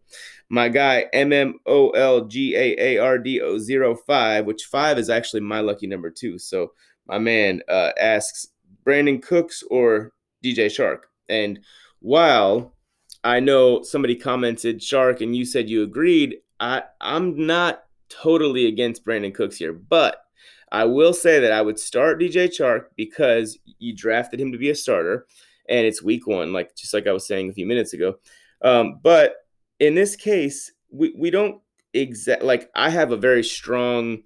my 0.50 0.70
guy 0.70 1.08
M 1.12 1.34
M 1.34 1.60
O 1.66 1.90
L 1.90 2.26
G 2.26 2.56
A 2.56 2.76
A 2.80 2.98
R 2.98 3.20
D 3.20 3.42
O 3.42 3.60
zero 3.60 3.94
five, 3.94 4.46
which 4.46 4.64
five 4.64 4.98
is 4.98 5.10
actually 5.10 5.42
my 5.42 5.60
lucky 5.60 5.86
number 5.86 6.10
too. 6.10 6.40
So 6.40 6.72
my 7.06 7.20
man 7.20 7.62
uh, 7.68 7.92
asks 8.00 8.48
Brandin 8.86 9.22
Cooks 9.22 9.62
or 9.70 10.14
DJ 10.44 10.68
Chark, 10.68 11.02
and 11.28 11.60
while 12.00 12.74
I 13.22 13.42
know 13.42 13.84
somebody 13.84 14.16
commented 14.16 14.80
Chark 14.80 15.20
and 15.20 15.36
you 15.36 15.44
said 15.44 15.70
you 15.70 15.84
agreed, 15.84 16.38
I 16.62 16.84
I'm 17.02 17.46
not 17.46 17.84
totally 18.08 18.66
against 18.68 19.06
Brandin 19.06 19.36
Cooks 19.36 19.58
here, 19.58 19.74
but 19.74 20.24
I 20.72 20.86
will 20.86 21.14
say 21.14 21.40
that 21.40 21.52
I 21.52 21.62
would 21.62 21.80
start 21.80 22.20
DJ 22.20 22.48
Chark 22.48 22.86
because 22.96 23.58
you 23.80 23.96
drafted 23.96 24.40
him 24.40 24.52
to 24.52 24.58
be 24.58 24.70
a 24.70 24.76
starter, 24.76 25.26
and 25.68 25.86
it's 25.86 26.04
week 26.04 26.28
one, 26.28 26.54
like 26.54 26.76
just 26.76 26.94
like 26.94 27.08
I 27.08 27.12
was 27.12 27.28
saying 27.28 27.50
a 27.50 27.54
few 27.54 27.66
minutes 27.66 27.94
ago. 27.94 28.16
Um, 28.62 29.00
but 29.02 29.36
in 29.80 29.96
this 29.96 30.16
case, 30.16 30.72
we, 30.92 31.14
we 31.18 31.30
don't 31.30 31.62
exact 31.94 32.44
like 32.44 32.70
I 32.76 32.90
have 32.90 33.12
a 33.12 33.18
very 33.18 33.44
strong 33.44 34.24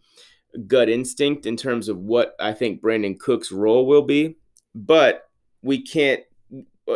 gut 0.67 0.89
instinct 0.89 1.45
in 1.45 1.57
terms 1.57 1.89
of 1.89 1.97
what 1.97 2.35
I 2.39 2.53
think 2.53 2.81
Brandin 2.81 3.19
Cook's 3.19 3.51
role 3.51 3.85
will 3.85 4.01
be, 4.01 4.37
but 4.75 5.29
we 5.61 5.81
can't 5.81 6.21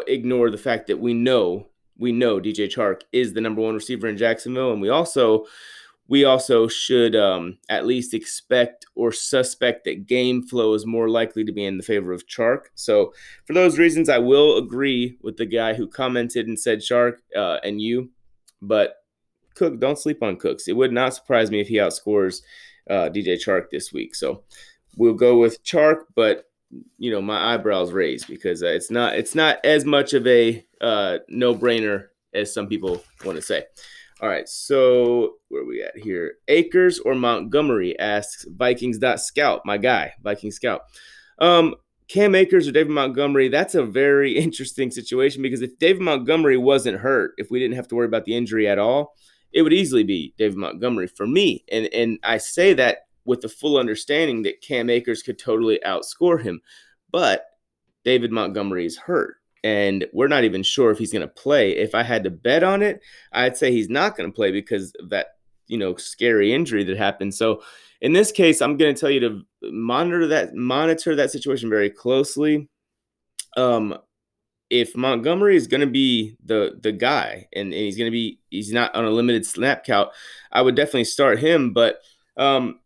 ignore 0.07 0.49
the 0.49 0.57
fact 0.57 0.87
that 0.87 0.99
we 0.99 1.13
know 1.13 1.67
we 1.97 2.11
know 2.11 2.39
DJ 2.39 2.67
Chark 2.67 3.01
is 3.11 3.33
the 3.33 3.41
number 3.41 3.61
one 3.61 3.73
receiver 3.73 4.07
in 4.07 4.17
Jacksonville, 4.17 4.71
and 4.71 4.81
we 4.81 4.89
also 4.89 5.45
we 6.07 6.23
also 6.23 6.67
should 6.67 7.15
um, 7.15 7.57
at 7.69 7.85
least 7.85 8.13
expect 8.13 8.85
or 8.95 9.11
suspect 9.11 9.83
that 9.85 10.07
game 10.07 10.41
flow 10.41 10.73
is 10.73 10.85
more 10.85 11.09
likely 11.09 11.43
to 11.43 11.51
be 11.51 11.65
in 11.65 11.77
the 11.77 11.83
favor 11.83 12.13
of 12.13 12.27
Chark. 12.27 12.65
So, 12.75 13.13
for 13.45 13.53
those 13.53 13.77
reasons, 13.77 14.09
I 14.09 14.17
will 14.17 14.57
agree 14.57 15.17
with 15.21 15.37
the 15.37 15.45
guy 15.45 15.73
who 15.73 15.87
commented 15.87 16.47
and 16.47 16.59
said 16.59 16.79
Chark 16.79 17.17
uh, 17.35 17.57
and 17.63 17.81
you. 17.81 18.11
But 18.61 18.95
Cook, 19.55 19.79
don't 19.79 19.99
sleep 19.99 20.23
on 20.23 20.37
Cooks. 20.37 20.67
It 20.67 20.75
would 20.77 20.93
not 20.93 21.13
surprise 21.13 21.51
me 21.51 21.59
if 21.59 21.67
he 21.67 21.75
outscores 21.75 22.41
uh, 22.89 23.09
DJ 23.09 23.35
Chark 23.35 23.69
this 23.69 23.91
week. 23.91 24.15
So, 24.15 24.43
we'll 24.95 25.13
go 25.13 25.37
with 25.37 25.63
Chark, 25.63 26.05
but 26.15 26.45
you 26.97 27.11
know 27.11 27.21
my 27.21 27.53
eyebrows 27.53 27.93
raised 27.93 28.27
because 28.27 28.61
uh, 28.61 28.67
it's 28.67 28.91
not 28.91 29.15
it's 29.15 29.35
not 29.35 29.63
as 29.63 29.85
much 29.85 30.13
of 30.13 30.27
a 30.27 30.65
uh, 30.81 31.19
no 31.29 31.55
brainer 31.55 32.07
as 32.33 32.53
some 32.53 32.67
people 32.67 33.03
want 33.25 33.37
to 33.37 33.41
say. 33.41 33.63
All 34.19 34.29
right, 34.29 34.49
so 34.49 35.35
where 35.49 35.61
are 35.61 35.65
we 35.65 35.83
at 35.83 35.95
here? 35.95 36.35
Akers 36.47 36.97
or 36.99 37.13
Montgomery 37.13 37.97
asks 37.99 38.45
Vikings.scout, 38.49 39.61
my 39.63 39.77
guy, 39.77 40.13
Viking 40.23 40.49
Scout. 40.49 40.81
Um, 41.39 41.75
Cam 42.07 42.33
Akers 42.33 42.67
or 42.67 42.71
David 42.71 42.91
Montgomery, 42.91 43.47
that's 43.47 43.75
a 43.75 43.83
very 43.83 44.31
interesting 44.37 44.89
situation 44.89 45.41
because 45.41 45.61
if 45.61 45.77
David 45.77 46.01
Montgomery 46.01 46.57
wasn't 46.57 46.99
hurt, 46.99 47.33
if 47.37 47.51
we 47.51 47.59
didn't 47.59 47.75
have 47.75 47.87
to 47.89 47.95
worry 47.95 48.07
about 48.07 48.25
the 48.25 48.35
injury 48.35 48.67
at 48.67 48.79
all, 48.79 49.13
it 49.53 49.61
would 49.61 49.73
easily 49.73 50.03
be 50.03 50.33
David 50.37 50.57
Montgomery 50.57 51.07
for 51.07 51.27
me. 51.27 51.63
And 51.71 51.85
and 51.93 52.19
I 52.23 52.37
say 52.37 52.73
that 52.73 53.07
with 53.25 53.41
the 53.41 53.49
full 53.49 53.77
understanding 53.77 54.43
that 54.43 54.61
Cam 54.61 54.89
Akers 54.89 55.21
could 55.21 55.37
totally 55.37 55.79
outscore 55.85 56.41
him. 56.41 56.61
But 57.11 57.45
David 58.03 58.31
Montgomery 58.31 58.85
is 58.85 58.97
hurt. 58.97 59.35
And 59.63 60.05
we're 60.13 60.27
not 60.27 60.43
even 60.43 60.63
sure 60.63 60.91
if 60.91 60.97
he's 60.97 61.11
going 61.11 61.21
to 61.21 61.27
play. 61.27 61.71
If 61.71 61.95
I 61.95 62.03
had 62.03 62.23
to 62.23 62.29
bet 62.29 62.63
on 62.63 62.81
it, 62.81 63.01
I'd 63.31 63.57
say 63.57 63.71
he's 63.71 63.89
not 63.89 64.15
going 64.15 64.29
to 64.29 64.35
play 64.35 64.51
because 64.51 64.93
of 64.99 65.09
that, 65.09 65.27
you 65.67 65.77
know, 65.77 65.95
scary 65.95 66.53
injury 66.53 66.83
that 66.83 66.97
happened. 66.97 67.33
So 67.33 67.61
in 68.01 68.13
this 68.13 68.31
case, 68.31 68.61
I'm 68.61 68.77
going 68.77 68.93
to 68.93 68.99
tell 68.99 69.09
you 69.09 69.19
to 69.21 69.41
monitor 69.63 70.27
that 70.27 70.53
monitor 70.53 71.15
that 71.15 71.31
situation 71.31 71.69
very 71.69 71.89
closely. 71.89 72.69
Um, 73.55 73.97
if 74.69 74.95
Montgomery 74.95 75.55
is 75.55 75.67
going 75.67 75.81
to 75.81 75.87
be 75.87 76.35
the 76.45 76.77
the 76.81 76.91
guy 76.91 77.47
and, 77.53 77.73
and 77.73 77.73
he's 77.73 77.97
going 77.97 78.07
to 78.07 78.15
be 78.15 78.39
he's 78.49 78.71
not 78.71 78.93
on 78.95 79.05
a 79.05 79.09
limited 79.09 79.45
snap 79.45 79.83
count, 79.85 80.09
I 80.51 80.61
would 80.61 80.75
definitely 80.75 81.05
start 81.05 81.39
him. 81.39 81.73
But 81.73 81.99
um, 82.35 82.79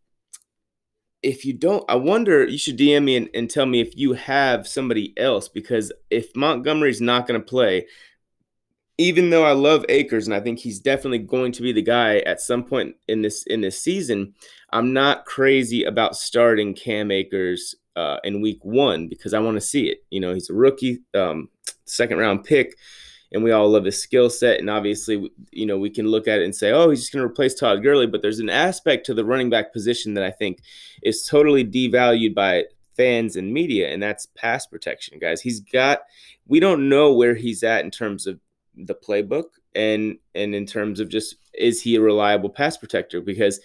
if 1.23 1.45
you 1.45 1.53
don't, 1.53 1.83
I 1.87 1.95
wonder, 1.95 2.45
you 2.45 2.57
should 2.57 2.77
DM 2.77 3.03
me 3.03 3.15
and, 3.15 3.29
and 3.33 3.49
tell 3.49 3.65
me 3.65 3.79
if 3.79 3.95
you 3.95 4.13
have 4.13 4.67
somebody 4.67 5.13
else 5.17 5.47
because 5.47 5.91
if 6.09 6.35
Montgomery's 6.35 7.01
not 7.01 7.27
going 7.27 7.39
to 7.39 7.45
play, 7.45 7.85
even 8.97 9.29
though 9.29 9.43
I 9.43 9.51
love 9.53 9.85
Akers 9.89 10.27
and 10.27 10.35
I 10.35 10.39
think 10.39 10.59
he's 10.59 10.79
definitely 10.79 11.19
going 11.19 11.51
to 11.53 11.61
be 11.61 11.71
the 11.71 11.81
guy 11.81 12.17
at 12.19 12.41
some 12.41 12.63
point 12.63 12.95
in 13.07 13.21
this 13.21 13.43
in 13.43 13.61
this 13.61 13.81
season, 13.81 14.33
I'm 14.71 14.93
not 14.93 15.25
crazy 15.25 15.83
about 15.83 16.15
starting 16.15 16.73
Cam 16.73 17.09
Akers 17.11 17.75
uh, 17.95 18.17
in 18.23 18.41
Week 18.41 18.63
One 18.63 19.07
because 19.07 19.33
I 19.33 19.39
want 19.39 19.55
to 19.55 19.61
see 19.61 19.89
it. 19.89 20.03
You 20.09 20.19
know, 20.19 20.33
he's 20.33 20.49
a 20.49 20.53
rookie, 20.53 20.99
um, 21.15 21.49
second 21.85 22.17
round 22.17 22.43
pick 22.43 22.77
and 23.31 23.43
we 23.43 23.51
all 23.51 23.69
love 23.69 23.85
his 23.85 24.01
skill 24.01 24.29
set. 24.29 24.59
And 24.59 24.69
obviously, 24.69 25.31
you 25.51 25.65
know, 25.65 25.77
we 25.77 25.89
can 25.89 26.07
look 26.07 26.27
at 26.27 26.39
it 26.39 26.45
and 26.45 26.55
say, 26.55 26.71
oh, 26.71 26.89
he's 26.89 27.01
just 27.01 27.13
going 27.13 27.23
to 27.23 27.31
replace 27.31 27.53
Todd 27.53 27.83
Gurley. 27.83 28.07
But 28.07 28.21
there's 28.21 28.39
an 28.39 28.49
aspect 28.49 29.05
to 29.05 29.13
the 29.13 29.25
running 29.25 29.49
back 29.49 29.71
position 29.73 30.13
that 30.15 30.23
I 30.23 30.31
think 30.31 30.59
is 31.01 31.25
totally 31.25 31.65
devalued 31.65 32.35
by 32.35 32.65
fans 32.97 33.35
and 33.35 33.53
media, 33.53 33.89
and 33.89 34.03
that's 34.03 34.27
pass 34.35 34.67
protection, 34.67 35.17
guys. 35.19 35.41
He's 35.41 35.61
got, 35.61 36.01
we 36.47 36.59
don't 36.59 36.89
know 36.89 37.13
where 37.13 37.35
he's 37.35 37.63
at 37.63 37.85
in 37.85 37.91
terms 37.91 38.27
of 38.27 38.39
the 38.75 38.95
playbook 38.95 39.45
and 39.75 40.17
and 40.35 40.55
in 40.55 40.65
terms 40.65 40.99
of 40.99 41.09
just 41.09 41.35
is 41.53 41.81
he 41.81 41.95
a 41.95 42.01
reliable 42.01 42.49
pass 42.49 42.77
protector 42.77 43.21
because 43.21 43.59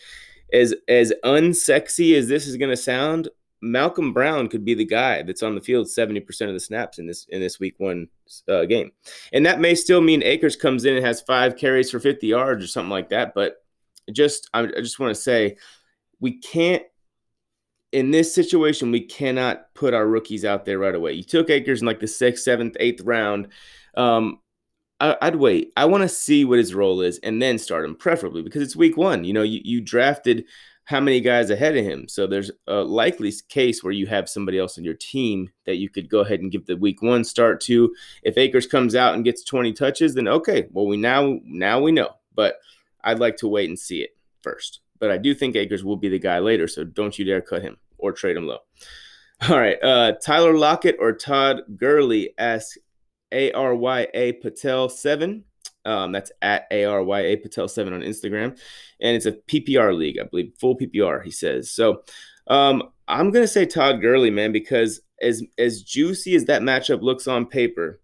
as 0.53 0.75
as 0.89 1.13
unsexy 1.25 2.17
as 2.17 2.29
this 2.29 2.47
is 2.47 2.57
going 2.57 2.71
to 2.71 2.77
sound 2.77 3.29
Malcolm 3.63 4.13
Brown 4.13 4.49
could 4.49 4.65
be 4.65 4.75
the 4.75 4.85
guy 4.85 5.23
that's 5.23 5.43
on 5.43 5.55
the 5.55 5.61
field 5.61 5.87
70% 5.87 6.27
of 6.43 6.53
the 6.53 6.61
snaps 6.61 6.99
in 6.99 7.07
this 7.07 7.27
in 7.31 7.41
this 7.41 7.59
week 7.59 7.75
one 7.79 8.09
uh, 8.49 8.65
game. 8.65 8.93
And 9.33 9.47
that 9.47 9.61
may 9.61 9.75
still 9.75 10.01
mean 10.01 10.23
Akers 10.23 10.57
comes 10.57 10.85
in 10.85 10.97
and 10.97 11.05
has 11.05 11.21
five 11.23 11.57
carries 11.57 11.91
for 11.91 11.99
50 11.99 12.27
yards 12.27 12.65
or 12.65 12.69
something 12.69 12.91
like 12.91 13.09
that, 13.11 13.35
but 13.35 13.63
just 14.13 14.49
I, 14.55 14.61
I 14.61 14.81
just 14.81 14.99
want 14.99 15.15
to 15.15 15.21
say 15.21 15.57
we 16.21 16.39
can't 16.39 16.83
in 17.93 18.11
this 18.11 18.35
situation 18.35 18.91
we 18.91 19.01
cannot 19.01 19.73
put 19.75 19.95
our 19.95 20.07
rookies 20.07 20.45
out 20.45 20.65
there 20.65 20.79
right 20.79 20.95
away. 20.95 21.13
You 21.13 21.23
took 21.23 21.51
Akers 21.51 21.81
in 21.81 21.87
like 21.87 22.01
the 22.01 22.07
6th, 22.07 22.47
7th, 22.47 22.77
8th 22.79 23.01
round. 23.05 23.49
Um, 23.97 24.41
I, 24.99 25.17
would 25.31 25.37
wait. 25.37 25.73
I 25.77 25.85
want 25.85 26.03
to 26.03 26.09
see 26.09 26.45
what 26.45 26.59
his 26.59 26.75
role 26.75 27.03
is 27.03 27.19
and 27.19 27.41
then 27.41 27.59
start 27.59 27.85
him, 27.85 27.95
preferably 27.95 28.43
because 28.43 28.63
it's 28.63 28.77
week 28.77 28.97
one. 28.97 29.25
You 29.25 29.35
know, 29.35 29.43
you, 29.43 29.61
you 29.63 29.81
drafted 29.81 30.45
how 30.87 31.01
many 31.01 31.21
guys 31.21 31.51
ahead 31.51 31.77
of 31.77 31.85
him. 31.85 32.09
So 32.09 32.29
there's 32.29 32.53
a 32.69 32.77
likely 32.77 33.33
case 33.49 33.83
where 33.83 33.93
you 33.93 34.07
have 34.07 34.29
somebody 34.29 34.57
else 34.57 34.79
on 34.79 34.85
your 34.85 34.95
team 34.95 35.51
that 35.67 35.77
you 35.77 35.91
could 35.91 36.09
go 36.09 36.21
ahead 36.21 36.41
and 36.41 36.51
give 36.51 36.67
the 36.67 36.77
week 36.77 37.03
one 37.03 37.25
start 37.25 37.61
to. 37.63 37.93
If 38.23 38.39
Akers 38.39 38.69
comes 38.69 38.95
out 38.95 39.15
and 39.15 39.25
gets 39.25 39.43
20 39.43 39.73
touches, 39.73 40.15
then 40.15 40.29
okay, 40.29 40.69
well 40.71 40.87
we 40.87 40.97
now 40.97 41.41
now 41.45 41.81
we 41.81 41.91
know. 41.91 42.11
But 42.35 42.61
I'd 43.03 43.19
like 43.19 43.37
to 43.39 43.49
wait 43.49 43.69
and 43.69 43.79
see 43.79 44.03
it 44.03 44.17
first. 44.43 44.81
But 45.01 45.11
I 45.11 45.19
do 45.19 45.35
think 45.35 45.57
Akers 45.57 45.85
will 45.85 45.97
be 45.97 46.09
the 46.09 46.21
guy 46.21 46.39
later, 46.39 46.69
so 46.69 46.85
don't 46.85 47.19
you 47.19 47.25
dare 47.25 47.41
cut 47.41 47.63
him 47.63 47.79
or 47.99 48.13
trade 48.13 48.37
him 48.37 48.47
low. 48.47 48.59
All 49.49 49.59
right, 49.59 49.83
uh, 49.83 50.13
Tyler 50.23 50.57
Lockett 50.57 50.97
or 51.01 51.13
Todd 51.13 51.63
Gurley 51.77 52.33
asks 52.39 52.79
A 53.33 53.51
R 53.53 53.75
Y 53.75 54.07
A 54.15 54.33
Patel 54.35 54.89
seven. 54.89 55.45
Um, 55.87 56.13
that's 56.13 56.33
at 56.43 56.71
ARYA 56.71 57.43
Patel 57.43 57.69
7 57.69 57.93
on 57.93 58.01
Instagram. 58.01 58.59
And 59.01 59.17
it's 59.17 59.27
a 59.27 59.33
PPR 59.33 59.97
league, 59.97 60.19
I 60.21 60.25
believe, 60.25 60.53
full 60.59 60.77
PPR, 60.77 61.23
he 61.23 61.31
says. 61.31 61.71
So 61.71 62.03
um, 62.49 62.83
I'm 63.09 63.31
going 63.31 63.45
to 63.45 63.49
say 63.49 63.67
Todd 63.67 64.01
Gurley, 64.01 64.31
man, 64.31 64.53
because 64.53 65.01
as, 65.23 65.43
as 65.59 65.83
juicy 65.83 66.35
as 66.35 66.47
that 66.47 66.63
matchup 66.63 67.03
looks 67.03 67.27
on 67.27 67.47
paper, 67.47 68.01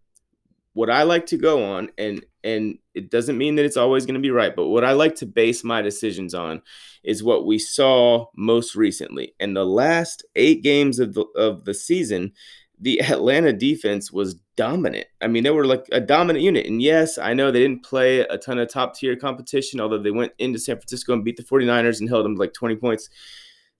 what 0.75 0.91
I 0.91 1.03
like 1.03 1.27
to 1.27 1.37
go 1.37 1.65
on, 1.73 1.91
and 1.99 2.25
and 2.45 2.79
it 2.95 3.11
doesn't 3.11 3.39
mean 3.39 3.55
that 3.57 3.65
it's 3.65 3.77
always 3.77 4.05
going 4.07 4.15
to 4.15 4.21
be 4.21 4.31
right, 4.31 4.55
but 4.55 4.69
what 4.69 4.85
I 4.85 4.93
like 4.93 5.17
to 5.17 5.27
base 5.27 5.63
my 5.63 5.83
decisions 5.83 6.35
on 6.35 6.63
is 7.05 7.23
what 7.23 7.47
we 7.47 7.59
saw 7.59 8.27
most 8.37 8.75
recently. 8.75 9.35
In 9.39 9.55
the 9.55 9.67
last 9.67 10.25
eight 10.35 10.63
games 10.63 10.99
of 10.99 11.15
the 11.15 11.25
of 11.37 11.65
the 11.65 11.75
season, 11.75 12.33
the 12.81 13.01
Atlanta 13.01 13.53
defense 13.53 14.11
was 14.11 14.37
dominant. 14.57 15.07
I 15.21 15.29
mean, 15.29 15.45
they 15.45 15.51
were 15.51 15.67
like 15.67 15.87
a 15.93 16.01
dominant 16.01 16.45
unit. 16.45 16.67
And 16.67 16.83
yes, 16.83 17.19
I 17.19 17.35
know 17.35 17.51
they 17.51 17.61
didn't 17.61 17.85
play 17.85 18.21
a 18.21 18.39
ton 18.39 18.59
of 18.59 18.69
top 18.69 18.95
tier 18.95 19.17
competition, 19.17 19.81
although 19.81 20.03
they 20.03 20.11
went 20.11 20.33
into 20.39 20.59
San 20.59 20.77
Francisco 20.77 21.13
and 21.13 21.25
beat 21.25 21.37
the 21.37 21.43
49ers 21.43 22.01
and 22.01 22.09
held 22.09 22.25
them 22.25 22.37
like 22.37 22.53
20 22.53 22.77
points, 22.77 23.09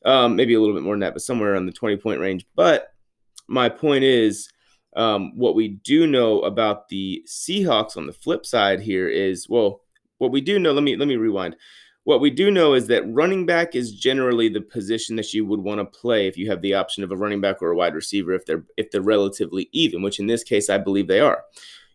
um, 0.05 0.37
maybe 0.37 0.55
a 0.55 0.61
little 0.61 0.75
bit 0.75 0.85
more 0.85 0.95
than 0.95 1.01
that, 1.01 1.15
but 1.15 1.23
somewhere 1.23 1.53
around 1.53 1.67
the 1.67 1.73
20 1.73 1.97
point 1.99 2.21
range. 2.21 2.47
But 2.55 2.89
my 3.49 3.69
point 3.69 4.05
is, 4.05 4.49
um, 4.95 5.37
what 5.37 5.55
we 5.55 5.69
do 5.69 6.07
know 6.07 6.41
about 6.41 6.89
the 6.89 7.25
Seahawks 7.27 7.97
on 7.97 8.07
the 8.07 8.13
flip 8.13 8.45
side 8.45 8.81
here 8.81 9.09
is, 9.09 9.49
well, 9.49 9.83
what 10.19 10.33
we 10.33 10.41
do 10.41 10.59
know, 10.59 10.73
let 10.73 10.83
me 10.85 10.97
let 10.97 11.09
me 11.09 11.17
rewind. 11.17 11.57
What 12.05 12.21
we 12.21 12.31
do 12.31 12.51
know 12.51 12.75
is 12.75 12.89
that 12.89 13.11
running 13.13 13.47
back 13.47 13.77
is 13.77 13.93
generally 13.93 14.49
the 14.49 14.61
position 14.61 15.15
that 15.17 15.33
you 15.33 15.47
would 15.47 15.61
want 15.61 15.79
to 15.79 15.85
play 15.85 16.27
if 16.27 16.37
you 16.37 16.51
have 16.51 16.61
the 16.61 16.75
option 16.75 17.05
of 17.05 17.13
a 17.13 17.17
running 17.17 17.41
back 17.41 17.63
or 17.63 17.71
a 17.71 17.77
wide 17.77 17.95
receiver 17.95 18.33
if 18.33 18.45
they're 18.45 18.65
if 18.77 18.91
they're 18.91 19.01
relatively 19.01 19.69
even, 19.73 20.03
which 20.03 20.19
in 20.19 20.27
this 20.27 20.43
case 20.43 20.69
I 20.69 20.79
believe 20.79 21.07
they 21.07 21.21
are. 21.21 21.45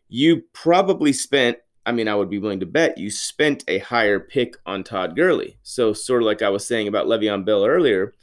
You 0.07 0.43
probably 0.53 1.11
spent 1.11 1.57
I 1.85 1.93
mean, 1.93 2.09
I 2.09 2.15
would 2.15 2.29
be 2.29 2.39
willing 2.39 2.59
to 2.59 2.65
bet 2.65 2.97
you 2.97 3.09
spent 3.09 3.63
a 3.69 3.79
higher 3.79 4.19
pick 4.19 4.57
on 4.65 4.83
Todd 4.83 5.15
Gurley. 5.15 5.57
So 5.63 5.93
sort 5.93 6.21
of 6.21 6.25
like 6.25 6.41
I 6.41 6.49
was 6.49 6.65
saying 6.65 6.89
about 6.89 7.07
Le'Veon 7.07 7.45
Bell 7.45 7.65
earlier, 7.65 8.13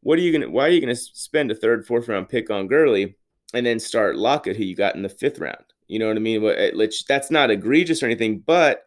what 0.00 0.18
are 0.18 0.22
you 0.22 0.32
gonna 0.32 0.50
why 0.50 0.66
are 0.66 0.70
you 0.70 0.80
gonna 0.80 0.96
spend 0.96 1.50
a 1.50 1.54
third, 1.54 1.86
fourth 1.86 2.08
round 2.08 2.28
pick 2.28 2.50
on 2.50 2.68
Gurley 2.68 3.16
and 3.54 3.66
then 3.66 3.80
start 3.80 4.16
Lockett, 4.16 4.56
who 4.56 4.64
you 4.64 4.76
got 4.76 4.94
in 4.94 5.02
the 5.02 5.08
fifth 5.08 5.38
round? 5.38 5.64
You 5.88 5.98
know 5.98 6.06
what 6.06 6.16
I 6.16 6.20
mean? 6.20 6.44
Eh, 6.44 6.86
that's 7.08 7.30
not 7.30 7.50
egregious 7.50 8.02
or 8.02 8.06
anything, 8.06 8.38
but 8.38 8.86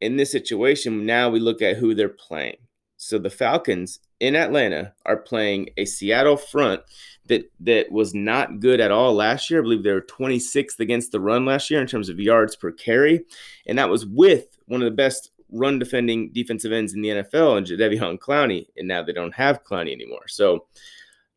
in 0.00 0.16
this 0.16 0.32
situation, 0.32 1.06
now 1.06 1.28
we 1.28 1.40
look 1.40 1.62
at 1.62 1.76
who 1.76 1.94
they're 1.94 2.08
playing. 2.08 2.56
So 2.96 3.18
the 3.18 3.30
Falcons 3.30 4.00
in 4.20 4.34
Atlanta 4.34 4.92
are 5.06 5.16
playing 5.16 5.70
a 5.76 5.84
Seattle 5.84 6.36
front 6.36 6.82
that 7.26 7.50
that 7.60 7.92
was 7.92 8.14
not 8.14 8.58
good 8.58 8.80
at 8.80 8.90
all 8.90 9.14
last 9.14 9.50
year. 9.50 9.60
I 9.60 9.62
believe 9.62 9.82
they 9.82 9.92
were 9.92 10.00
26th 10.00 10.80
against 10.80 11.12
the 11.12 11.20
run 11.20 11.44
last 11.44 11.70
year 11.70 11.80
in 11.80 11.86
terms 11.86 12.08
of 12.08 12.18
yards 12.18 12.56
per 12.56 12.72
carry, 12.72 13.24
and 13.66 13.78
that 13.78 13.90
was 13.90 14.04
with 14.04 14.58
one 14.66 14.82
of 14.82 14.86
the 14.86 14.96
best 14.96 15.30
run 15.50 15.78
defending 15.78 16.32
defensive 16.32 16.72
ends 16.72 16.92
in 16.94 17.02
the 17.02 17.08
NFL, 17.08 17.58
and 17.58 17.66
Jadeveon 17.66 18.18
Clowney. 18.18 18.66
And 18.76 18.88
now 18.88 19.02
they 19.02 19.12
don't 19.12 19.34
have 19.34 19.64
Clowney 19.64 19.92
anymore. 19.92 20.26
So 20.26 20.66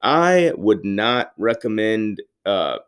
I 0.02 0.52
would 0.56 0.84
not 0.84 1.34
recommend. 1.38 2.22
Uh, 2.46 2.80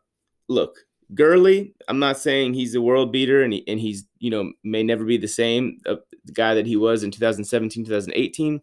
look, 0.47 0.77
Gurley, 1.13 1.73
I'm 1.87 1.99
not 1.99 2.17
saying 2.17 2.53
he's 2.53 2.75
a 2.75 2.81
world 2.81 3.11
beater 3.11 3.43
and 3.43 3.53
he, 3.53 3.63
and 3.67 3.79
he's, 3.79 4.05
you 4.19 4.29
know, 4.29 4.51
may 4.63 4.83
never 4.83 5.03
be 5.05 5.17
the 5.17 5.27
same 5.27 5.79
uh, 5.85 5.95
guy 6.31 6.55
that 6.55 6.65
he 6.65 6.75
was 6.75 7.03
in 7.03 7.11
2017, 7.11 7.85
2018, 7.85 8.61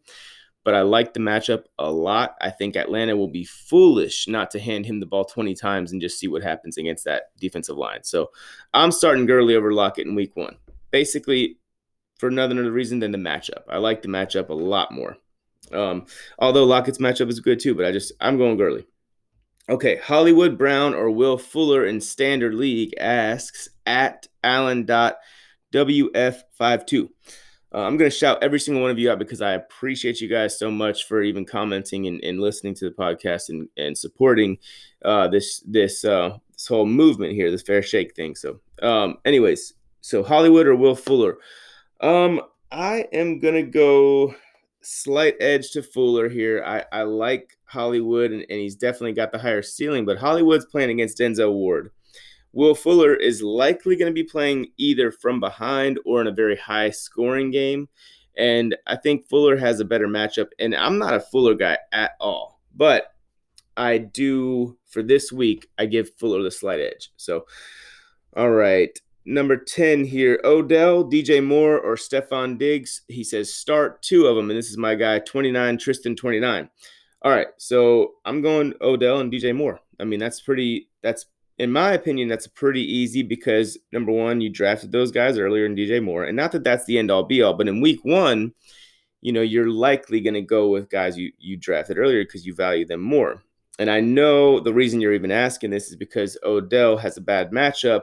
but 0.65 0.75
I 0.75 0.83
like 0.83 1.13
the 1.13 1.21
matchup 1.21 1.65
a 1.79 1.91
lot. 1.91 2.37
I 2.41 2.51
think 2.51 2.77
Atlanta 2.77 3.17
will 3.17 3.29
be 3.29 3.45
foolish 3.45 4.29
not 4.29 4.51
to 4.53 4.61
hand 4.61 4.87
him 4.87 5.01
the 5.01 5.07
ball 5.07 5.25
20 5.25 5.55
times 5.55 5.93
and 5.93 6.01
just 6.01 6.19
see 6.19 6.29
what 6.29 6.43
happens 6.43 6.79
against 6.79 7.05
that 7.05 7.37
defensive 7.39 7.77
line. 7.77 8.03
So 8.03 8.31
I'm 8.75 8.93
starting 8.93 9.27
Gurley 9.27 9.55
over 9.55 9.73
Lockett 9.73 10.07
in 10.07 10.15
week 10.15 10.37
one. 10.37 10.57
Basically, 10.91 11.59
for 12.21 12.29
another 12.29 12.71
reason 12.71 13.01
than 13.01 13.13
the 13.13 13.19
matchup. 13.19 13.63
I 13.69 13.79
like 13.79 14.03
the 14.03 14.09
matchup 14.09 14.51
a 14.51 14.55
lot 14.55 14.93
more. 14.93 15.17
Um, 15.73 16.05
although 16.39 16.65
Lockett's 16.65 16.99
matchup 16.99 17.31
is 17.31 17.41
good 17.41 17.61
too, 17.61 17.75
but 17.75 17.87
I 17.87 17.93
just 17.93 18.13
I'm 18.21 18.37
going 18.37 18.59
Gurley. 18.59 18.87
Okay, 19.71 19.97
Hollywood 19.99 20.59
Brown 20.59 20.95
or 20.95 21.13
Will 21.13 21.39
Fuller 21.39 21.87
in 21.87 22.01
Standard 22.01 22.55
League 22.55 22.93
asks 22.99 23.69
at 23.87 24.27
Allen.wf52. 24.43 27.09
Uh, 27.73 27.79
I'm 27.79 27.97
going 27.97 28.11
to 28.11 28.17
shout 28.17 28.43
every 28.43 28.59
single 28.59 28.83
one 28.83 28.91
of 28.91 28.99
you 28.99 29.13
out 29.13 29.21
because 29.21 29.41
I 29.41 29.53
appreciate 29.53 30.21
you 30.21 30.27
guys 30.27 30.59
so 30.59 30.73
much 30.73 31.05
for 31.05 31.23
even 31.23 31.45
commenting 31.45 32.09
and, 32.09 32.21
and 32.25 32.41
listening 32.41 32.75
to 32.75 32.87
the 32.87 32.91
podcast 32.91 33.49
and, 33.49 33.69
and 33.77 33.97
supporting 33.97 34.59
uh, 35.05 35.29
this 35.29 35.61
this 35.61 36.05
uh, 36.05 36.37
this 36.53 36.67
whole 36.67 36.85
movement 36.85 37.35
here, 37.35 37.53
this 37.53 37.63
fair 37.63 37.81
shake 37.81 38.17
thing. 38.17 38.35
So, 38.35 38.59
um, 38.83 39.19
anyways, 39.25 39.75
so 40.01 40.25
Hollywood 40.25 40.67
or 40.67 40.75
Will 40.75 40.97
Fuller. 40.97 41.39
Um, 42.01 42.41
I 42.73 43.07
am 43.13 43.39
gonna 43.39 43.63
go 43.63 44.35
slight 44.83 45.35
edge 45.41 45.71
to 45.73 45.83
Fuller 45.83 46.29
here. 46.29 46.63
I, 46.65 46.85
I 46.93 47.03
like 47.03 47.59
Hollywood, 47.65 48.33
and, 48.33 48.45
and 48.49 48.61
he's 48.61 48.77
definitely 48.77 49.13
got 49.13 49.33
the 49.33 49.39
higher 49.39 49.63
ceiling, 49.63 50.05
but 50.05 50.19
Hollywood's 50.19 50.67
playing 50.67 50.91
against 50.91 51.19
Denzel 51.19 51.53
Ward. 51.53 51.91
Will 52.53 52.75
Fuller 52.75 53.15
is 53.15 53.43
likely 53.43 53.97
going 53.97 54.11
to 54.11 54.15
be 54.15 54.25
playing 54.25 54.69
either 54.77 55.13
from 55.13 55.39
behind 55.39 56.01
or 56.05 56.21
in 56.21 56.27
a 56.27 56.33
very 56.33 56.57
high 56.57 56.91
scoring 56.91 57.51
game. 57.51 57.89
And 58.37 58.77
I 58.87 58.97
think 58.97 59.29
Fuller 59.29 59.57
has 59.57 59.81
a 59.81 59.85
better 59.85 60.09
matchup. 60.09 60.49
And 60.59 60.75
I'm 60.75 60.99
not 60.99 61.15
a 61.15 61.21
Fuller 61.21 61.55
guy 61.55 61.79
at 61.93 62.13
all, 62.21 62.61
but 62.75 63.15
I 63.77 63.99
do 63.99 64.79
for 64.89 65.03
this 65.03 65.31
week, 65.31 65.69
I 65.79 65.87
give 65.87 66.11
Fuller 66.19 66.43
the 66.43 66.51
slight 66.51 66.81
edge. 66.81 67.13
So 67.17 67.47
All 68.37 68.51
right. 68.51 68.97
Number 69.25 69.57
10 69.57 70.05
here 70.05 70.41
Odell, 70.45 71.05
DJ 71.05 71.45
Moore, 71.45 71.79
or 71.79 71.95
Stefon 71.97 72.59
Diggs. 72.59 73.03
He 73.09 73.23
says 73.23 73.53
start 73.53 74.03
two 74.03 74.27
of 74.27 74.37
them. 74.37 74.51
And 74.51 74.59
this 74.59 74.71
is 74.71 74.79
my 74.79 74.95
guy, 74.95 75.19
29, 75.19 75.79
Tristan 75.79 76.17
29. 76.17 76.69
All 77.23 77.31
right. 77.31 77.49
So 77.59 78.15
I'm 78.25 78.41
going 78.41 78.75
Odell 78.81 79.21
and 79.21 79.33
DJ 79.33 79.55
Moore. 79.55 79.81
I 80.01 80.05
mean, 80.05 80.19
that's 80.19 80.41
pretty, 80.41 80.89
that's, 81.03 81.27
in 81.59 81.71
my 81.71 81.93
opinion, 81.93 82.29
that's 82.29 82.47
pretty 82.47 82.83
easy 82.83 83.23
because 83.23 83.77
number 83.93 84.13
one, 84.13 84.41
you 84.41 84.49
drafted 84.49 84.93
those 84.93 85.11
guys 85.11 85.37
earlier 85.37 85.67
in 85.67 85.77
DJ 85.77 86.03
Moore. 86.03 86.25
And 86.25 86.37
not 86.37 86.53
that 86.53 86.65
that's 86.65 86.87
the 86.87 86.99
end 86.99 87.11
all 87.11 87.23
be 87.23 87.43
all, 87.43 87.53
but 87.53 87.69
in 87.69 87.83
week 87.83 88.01
one, 88.03 88.55
you 89.21 89.33
know, 89.33 89.43
you're 89.43 89.71
likely 89.71 90.23
going 90.23 90.35
to 90.35 90.41
go 90.41 90.69
with 90.69 90.89
guys 90.89 91.19
you, 91.19 91.31
you 91.39 91.59
drafted 91.59 91.99
earlier 91.99 92.25
because 92.25 92.47
you 92.47 92.55
value 92.55 92.87
them 92.87 93.03
more. 93.03 93.43
And 93.79 93.91
I 93.91 94.01
know 94.01 94.61
the 94.61 94.73
reason 94.73 95.01
you're 95.01 95.13
even 95.13 95.31
asking 95.31 95.71
this 95.71 95.89
is 95.89 95.97
because 95.97 96.39
Odell 96.45 96.97
has 96.97 97.19
a 97.19 97.23
bad 97.23 97.51
matchup 97.51 98.03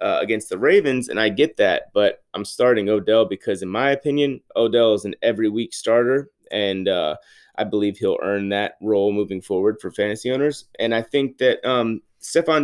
uh, 0.00 0.18
against 0.20 0.48
the 0.48 0.58
Ravens, 0.58 1.08
and 1.08 1.18
I 1.18 1.28
get 1.28 1.56
that, 1.56 1.84
but 1.94 2.22
I'm 2.34 2.44
starting 2.44 2.88
Odell 2.88 3.24
because, 3.24 3.62
in 3.62 3.68
my 3.68 3.90
opinion, 3.90 4.40
Odell 4.54 4.94
is 4.94 5.04
an 5.04 5.14
every 5.22 5.48
week 5.48 5.72
starter, 5.74 6.30
and 6.50 6.88
uh, 6.88 7.16
I 7.56 7.64
believe 7.64 7.96
he'll 7.96 8.18
earn 8.22 8.50
that 8.50 8.76
role 8.80 9.12
moving 9.12 9.40
forward 9.40 9.80
for 9.80 9.90
fantasy 9.90 10.30
owners. 10.30 10.66
And 10.78 10.94
I 10.94 11.02
think 11.02 11.38
that 11.38 11.64
um, 11.68 12.02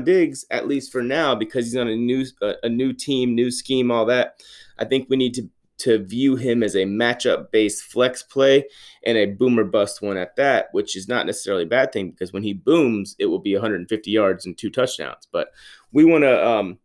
Diggs, 0.05 0.45
at 0.51 0.69
least 0.69 0.93
for 0.93 1.03
now, 1.03 1.35
because 1.35 1.67
he's 1.67 1.77
on 1.77 1.89
a 1.89 1.97
new 1.97 2.25
a 2.63 2.69
new 2.69 2.93
team, 2.93 3.35
new 3.35 3.51
scheme, 3.51 3.91
all 3.91 4.07
that, 4.07 4.41
I 4.79 4.85
think 4.85 5.09
we 5.09 5.17
need 5.17 5.35
to 5.35 5.49
to 5.79 5.99
view 5.99 6.37
him 6.37 6.63
as 6.63 6.77
a 6.77 6.85
matchup 6.85 7.51
based 7.51 7.83
flex 7.83 8.23
play 8.23 8.65
and 9.05 9.19
a 9.19 9.27
boomer 9.27 9.65
bust 9.65 10.01
one 10.01 10.17
at 10.17 10.37
that, 10.37 10.69
which 10.71 10.97
is 10.97 11.09
not 11.09 11.27
necessarily 11.27 11.65
a 11.65 11.67
bad 11.67 11.93
thing 11.93 12.11
because 12.11 12.33
when 12.33 12.45
he 12.45 12.53
booms, 12.53 13.17
it 13.19 13.27
will 13.27 13.41
be 13.41 13.55
150 13.55 14.09
yards 14.09 14.47
and 14.47 14.57
two 14.57 14.71
touchdowns. 14.71 15.27
But 15.33 15.49
we 15.91 16.05
want 16.05 16.23
to, 16.23 16.47
um, 16.47 16.79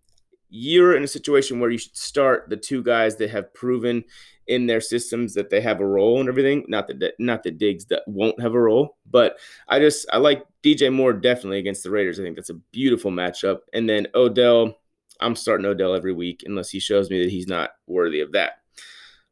you're 0.50 0.96
in 0.96 1.04
a 1.04 1.08
situation 1.08 1.60
where 1.60 1.70
you 1.70 1.78
should 1.78 1.96
start 1.96 2.50
the 2.50 2.58
two 2.58 2.84
guys 2.84 3.16
that 3.18 3.30
have 3.30 3.54
proven 3.54 4.04
in 4.48 4.66
their 4.66 4.80
systems 4.82 5.34
that 5.34 5.50
they 5.50 5.62
have 5.62 5.82
a 5.82 5.86
role 5.86 6.20
and 6.20 6.30
everything. 6.30 6.66
Not 6.68 6.88
that 6.88 7.14
not 7.20 7.44
the 7.44 7.52
Diggs 7.52 7.86
that 7.86 8.04
won't 8.08 8.42
have 8.42 8.54
a 8.54 8.60
role, 8.60 8.98
but 9.10 9.38
I 9.68 9.80
just 9.80 10.08
I 10.12 10.18
like 10.18 10.46
DJ 10.64 10.92
Moore 10.92 11.14
definitely 11.14 11.60
against 11.60 11.84
the 11.84 11.92
Raiders. 11.92 12.20
I 12.20 12.24
think 12.24 12.36
that's 12.36 12.50
a 12.50 12.62
beautiful 12.72 13.12
matchup. 13.12 13.60
And 13.74 13.90
then 13.90 14.08
Odell, 14.16 14.78
I'm 15.20 15.36
starting 15.36 15.66
Odell 15.66 15.94
every 15.94 16.14
week 16.14 16.44
unless 16.46 16.70
he 16.70 16.80
shows 16.80 17.10
me 17.10 17.24
that 17.24 17.32
he's 17.32 17.48
not 17.48 17.72
worthy 17.88 18.22
of 18.22 18.32
that. 18.34 18.60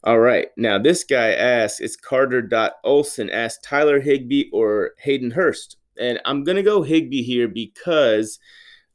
All 0.06 0.20
right. 0.20 0.50
Now, 0.56 0.78
this 0.78 1.04
guy 1.04 1.32
asks, 1.32 1.80
it's 1.80 1.96
Carter.Olson 1.96 3.32
asks 3.32 3.60
Tyler 3.64 4.00
Higbee 4.00 4.52
or 4.54 4.92
Hayden 5.00 5.32
Hurst. 5.32 5.78
And 6.00 6.20
I'm 6.26 6.44
to 6.46 6.62
go 6.62 6.84
Higbee 6.84 7.24
here 7.24 7.48
because 7.48 8.38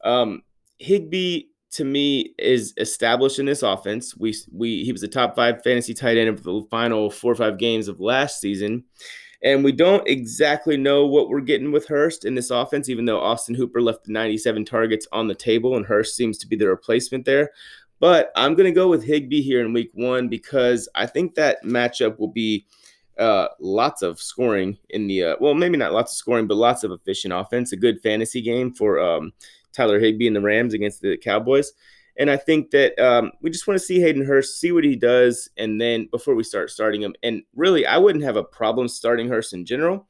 um, 0.04 0.42
Higbee, 0.78 1.46
to 1.72 1.84
me, 1.84 2.34
is 2.38 2.74
established 2.78 3.38
in 3.38 3.46
this 3.46 3.62
offense. 3.62 4.16
We, 4.16 4.34
we 4.52 4.84
He 4.84 4.92
was 4.92 5.02
a 5.02 5.08
top 5.08 5.36
five 5.36 5.62
fantasy 5.62 5.94
tight 5.94 6.16
end 6.16 6.28
of 6.28 6.42
the 6.42 6.66
final 6.70 7.10
four 7.10 7.32
or 7.32 7.36
five 7.36 7.58
games 7.58 7.88
of 7.88 8.00
last 8.00 8.40
season. 8.40 8.84
And 9.42 9.64
we 9.64 9.72
don't 9.72 10.06
exactly 10.06 10.76
know 10.76 11.06
what 11.06 11.30
we're 11.30 11.40
getting 11.40 11.72
with 11.72 11.88
Hurst 11.88 12.26
in 12.26 12.34
this 12.34 12.50
offense, 12.50 12.90
even 12.90 13.06
though 13.06 13.20
Austin 13.20 13.54
Hooper 13.54 13.80
left 13.80 14.04
the 14.04 14.12
97 14.12 14.66
targets 14.66 15.06
on 15.12 15.28
the 15.28 15.34
table 15.34 15.76
and 15.76 15.86
Hurst 15.86 16.14
seems 16.14 16.36
to 16.38 16.46
be 16.46 16.56
the 16.56 16.68
replacement 16.68 17.24
there. 17.24 17.50
But 18.00 18.32
I'm 18.36 18.54
going 18.54 18.66
to 18.66 18.74
go 18.74 18.88
with 18.88 19.04
Higbee 19.04 19.42
here 19.42 19.64
in 19.64 19.72
week 19.72 19.90
one 19.94 20.28
because 20.28 20.88
I 20.94 21.06
think 21.06 21.34
that 21.34 21.64
matchup 21.64 22.18
will 22.18 22.28
be 22.28 22.66
uh, 23.18 23.48
lots 23.60 24.02
of 24.02 24.20
scoring 24.20 24.78
in 24.90 25.06
the, 25.06 25.22
uh, 25.22 25.36
well, 25.40 25.54
maybe 25.54 25.76
not 25.76 25.92
lots 25.92 26.12
of 26.12 26.16
scoring, 26.16 26.46
but 26.46 26.56
lots 26.56 26.84
of 26.84 26.92
efficient 26.92 27.32
offense. 27.32 27.72
A 27.72 27.76
good 27.76 28.02
fantasy 28.02 28.42
game 28.42 28.72
for 28.72 28.98
um, 28.98 29.32
Tyler 29.72 29.98
Higbee 29.98 30.26
and 30.26 30.36
the 30.36 30.40
Rams 30.40 30.74
against 30.74 31.00
the 31.00 31.16
Cowboys. 31.16 31.72
And 32.16 32.30
I 32.30 32.36
think 32.36 32.70
that 32.72 32.98
um, 32.98 33.32
we 33.40 33.50
just 33.50 33.66
want 33.66 33.78
to 33.78 33.84
see 33.84 34.00
Hayden 34.00 34.24
Hurst, 34.24 34.60
see 34.60 34.72
what 34.72 34.84
he 34.84 34.96
does, 34.96 35.48
and 35.56 35.80
then 35.80 36.08
before 36.10 36.34
we 36.34 36.42
start 36.42 36.70
starting 36.70 37.02
him. 37.02 37.14
And 37.22 37.42
really, 37.54 37.86
I 37.86 37.96
wouldn't 37.96 38.24
have 38.24 38.36
a 38.36 38.44
problem 38.44 38.88
starting 38.88 39.28
Hurst 39.28 39.54
in 39.54 39.64
general, 39.64 40.06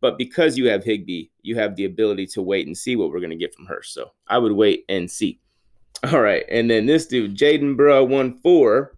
but 0.00 0.18
because 0.18 0.58
you 0.58 0.68
have 0.68 0.82
Higbee, 0.82 1.26
you 1.42 1.54
have 1.56 1.76
the 1.76 1.84
ability 1.84 2.26
to 2.28 2.42
wait 2.42 2.66
and 2.66 2.76
see 2.76 2.96
what 2.96 3.10
we're 3.10 3.20
going 3.20 3.30
to 3.30 3.36
get 3.36 3.54
from 3.54 3.66
Hurst. 3.66 3.94
So 3.94 4.10
I 4.26 4.38
would 4.38 4.52
wait 4.52 4.84
and 4.88 5.08
see. 5.08 5.40
All 6.12 6.20
right. 6.20 6.44
And 6.50 6.68
then 6.68 6.86
this 6.86 7.06
dude, 7.06 7.36
Jaden 7.36 7.76
Bro 7.76 8.04
one 8.04 8.38
four, 8.40 8.96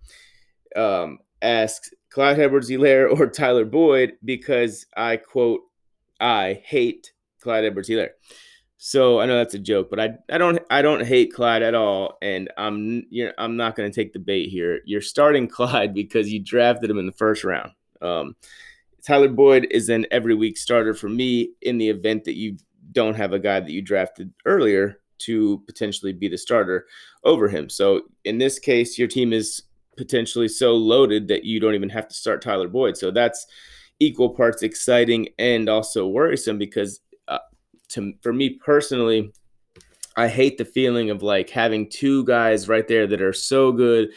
um, 0.75 1.19
asks 1.43 1.91
Clyde 2.09 2.39
Edwards 2.39 2.71
Helaire 2.71 3.11
or 3.21 3.27
Tyler 3.27 3.65
Boyd 3.67 4.15
because 4.25 4.87
I 4.97 5.17
quote, 5.19 5.61
I 6.21 6.63
hate 6.65 7.13
Clyde 7.41 7.65
Edwards 7.65 7.91
Helaire. 7.91 8.11
So 8.87 9.19
I 9.19 9.25
know 9.25 9.39
that's 9.39 9.55
a 9.55 9.59
joke, 9.59 9.89
but 9.89 9.99
I, 9.99 10.11
I 10.31 10.37
don't 10.37 10.59
I 10.69 10.83
don't 10.83 11.07
hate 11.07 11.33
Clyde 11.33 11.63
at 11.63 11.75
all, 11.75 12.19
and 12.21 12.53
I'm 12.59 13.07
you 13.09 13.25
know, 13.25 13.33
I'm 13.39 13.57
not 13.57 13.77
going 13.77 13.91
to 13.91 13.95
take 13.95 14.13
the 14.13 14.19
bait 14.19 14.51
here. 14.51 14.81
You're 14.85 15.01
starting 15.01 15.49
Clyde 15.57 15.95
because 15.95 16.31
you 16.31 16.39
drafted 16.39 16.91
him 16.91 16.99
in 16.99 17.07
the 17.07 17.13
first 17.13 17.45
round. 17.45 17.71
Um, 18.03 18.37
Tyler 19.03 19.31
Boyd 19.31 19.69
is 19.71 19.89
an 19.89 20.05
every 20.11 20.35
week 20.35 20.59
starter 20.59 20.93
for 20.93 21.09
me 21.09 21.53
in 21.63 21.79
the 21.79 21.89
event 21.89 22.25
that 22.25 22.37
you 22.37 22.59
don't 22.93 23.15
have 23.15 23.33
a 23.33 23.39
guy 23.39 23.59
that 23.59 23.71
you 23.71 23.81
drafted 23.81 24.35
earlier 24.45 25.01
to 25.21 25.63
potentially 25.67 26.13
be 26.13 26.29
the 26.29 26.37
starter 26.37 26.87
over 27.25 27.49
him. 27.49 27.71
So 27.71 28.03
in 28.27 28.37
this 28.37 28.59
case, 28.59 28.99
your 28.99 29.09
team 29.09 29.33
is 29.33 29.63
potentially 29.97 30.49
so 30.49 30.75
loaded 30.75 31.29
that 31.29 31.45
you 31.45 31.59
don't 31.59 31.75
even 31.75 31.89
have 31.89 32.09
to 32.09 32.15
start 32.15 32.43
Tyler 32.43 32.69
Boyd. 32.69 32.99
So 32.99 33.11
that's 33.11 33.47
equal 33.99 34.29
parts 34.29 34.63
exciting 34.63 35.29
and 35.39 35.71
also 35.71 36.07
worrisome 36.07 36.59
because 36.59 37.01
to 37.95 38.15
for 38.23 38.33
me 38.33 38.51
personally, 38.51 39.33
I 40.17 40.29
hate 40.29 40.59
the 40.59 40.65
feeling 40.65 41.11
of 41.11 41.23
like 41.23 41.51
having 41.51 41.89
two 41.89 42.25
guys 42.25 42.69
right 42.69 42.87
there 42.87 43.07
that 43.07 43.23
are 43.23 43.33
so 43.33 43.73
good 43.73 44.11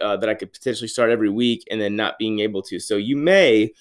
uh, 0.00 0.16
that 0.16 0.28
I 0.28 0.34
could 0.34 0.52
potentially 0.52 0.88
start 0.88 1.10
every 1.10 1.30
week 1.30 1.64
and 1.70 1.80
then 1.80 1.96
not 1.96 2.18
being 2.18 2.38
able 2.40 2.62
to. 2.62 2.78
So 2.78 2.96
you 2.96 3.16
may 3.16 3.72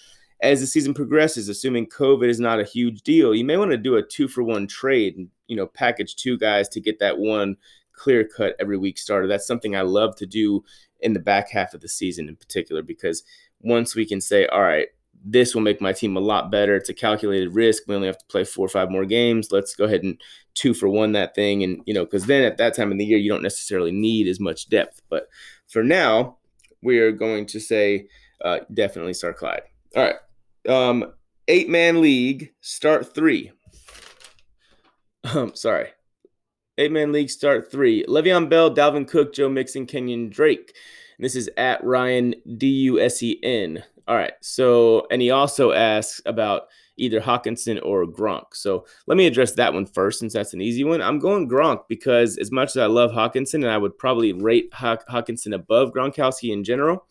as 0.41 0.59
the 0.59 0.67
season 0.67 0.93
progresses, 0.93 1.49
assuming 1.49 1.85
COVID 1.85 2.27
is 2.27 2.39
not 2.39 2.59
a 2.59 2.63
huge 2.63 3.03
deal, 3.03 3.35
you 3.35 3.45
may 3.45 3.57
want 3.57 3.71
to 3.71 3.77
do 3.77 3.95
a 3.95 4.03
two 4.03 4.27
for 4.27 4.43
one 4.43 4.67
trade 4.67 5.15
and 5.17 5.29
you 5.47 5.55
know 5.55 5.67
package 5.67 6.15
two 6.15 6.37
guys 6.37 6.67
to 6.69 6.81
get 6.81 6.99
that 6.99 7.17
one 7.17 7.57
clear 7.93 8.23
cut 8.23 8.55
every 8.59 8.77
week 8.77 8.97
starter. 8.97 9.27
That's 9.27 9.45
something 9.45 9.75
I 9.75 9.81
love 9.81 10.15
to 10.17 10.25
do 10.25 10.63
in 11.01 11.13
the 11.13 11.19
back 11.19 11.49
half 11.49 11.73
of 11.73 11.81
the 11.81 11.89
season 11.89 12.27
in 12.27 12.35
particular 12.35 12.81
because 12.81 13.23
once 13.61 13.95
we 13.95 14.05
can 14.05 14.21
say, 14.21 14.47
all 14.47 14.61
right, 14.61 14.87
this 15.23 15.53
will 15.53 15.61
make 15.61 15.81
my 15.81 15.93
team 15.93 16.17
a 16.17 16.21
lot 16.21 16.51
better. 16.51 16.75
It's 16.75 16.89
a 16.89 16.93
calculated 16.93 17.53
risk. 17.53 17.83
We 17.87 17.95
only 17.95 18.07
have 18.07 18.17
to 18.17 18.25
play 18.25 18.43
four 18.43 18.65
or 18.65 18.69
five 18.69 18.89
more 18.89 19.05
games. 19.05 19.51
Let's 19.51 19.75
go 19.75 19.85
ahead 19.85 20.03
and 20.03 20.19
two 20.53 20.73
for 20.73 20.89
one 20.89 21.11
that 21.11 21.35
thing. 21.35 21.63
And, 21.63 21.81
you 21.85 21.93
know, 21.93 22.05
because 22.05 22.25
then 22.25 22.43
at 22.43 22.57
that 22.57 22.75
time 22.75 22.91
in 22.91 22.97
the 22.97 23.05
year, 23.05 23.17
you 23.17 23.29
don't 23.29 23.43
necessarily 23.43 23.91
need 23.91 24.27
as 24.27 24.39
much 24.39 24.69
depth. 24.69 25.01
But 25.09 25.27
for 25.67 25.83
now, 25.83 26.37
we 26.81 26.99
are 26.99 27.11
going 27.11 27.45
to 27.47 27.59
say 27.59 28.07
uh, 28.43 28.59
definitely 28.73 29.13
start 29.13 29.37
Clyde. 29.37 29.63
All 29.95 30.03
right. 30.03 30.15
Um, 30.67 31.13
eight 31.47 31.69
man 31.69 32.01
league, 32.01 32.53
start 32.61 33.13
three. 33.13 33.51
Um, 35.35 35.53
sorry. 35.53 35.89
Eight 36.79 36.91
man 36.91 37.11
league, 37.11 37.29
start 37.29 37.69
three. 37.69 38.03
Le'Veon 38.05 38.49
Bell, 38.49 38.73
Dalvin 38.73 39.07
Cook, 39.07 39.35
Joe 39.35 39.49
Mixon, 39.49 39.85
Kenyon 39.85 40.31
Drake. 40.31 40.73
And 41.15 41.23
this 41.23 41.35
is 41.35 41.47
at 41.57 41.83
Ryan 41.83 42.33
D 42.57 42.65
U 42.65 42.99
S 42.99 43.21
E 43.21 43.39
N. 43.43 43.83
All 44.07 44.15
right. 44.15 44.33
So, 44.41 45.07
and 45.11 45.21
he 45.21 45.31
also 45.31 45.71
asks 45.71 46.21
about 46.25 46.63
either 46.97 47.19
Hockenson 47.19 47.79
or 47.83 48.05
Gronk. 48.05 48.53
So 48.53 48.85
let 49.07 49.17
me 49.17 49.25
address 49.25 49.53
that 49.53 49.73
one 49.73 49.85
first, 49.85 50.19
since 50.19 50.33
that's 50.33 50.53
an 50.53 50.61
easy 50.61 50.83
one. 50.83 51.01
I'm 51.01 51.19
going 51.19 51.49
Gronk 51.49 51.83
because 51.87 52.37
as 52.37 52.51
much 52.51 52.69
as 52.69 52.77
I 52.77 52.87
love 52.87 53.11
Hockenson, 53.11 53.55
and 53.55 53.69
I 53.69 53.77
would 53.77 53.97
probably 53.97 54.33
rate 54.33 54.71
Hockenson 54.71 55.53
above 55.53 55.93
Gronkowski 55.93 56.51
in 56.51 56.63
general, 56.63 57.05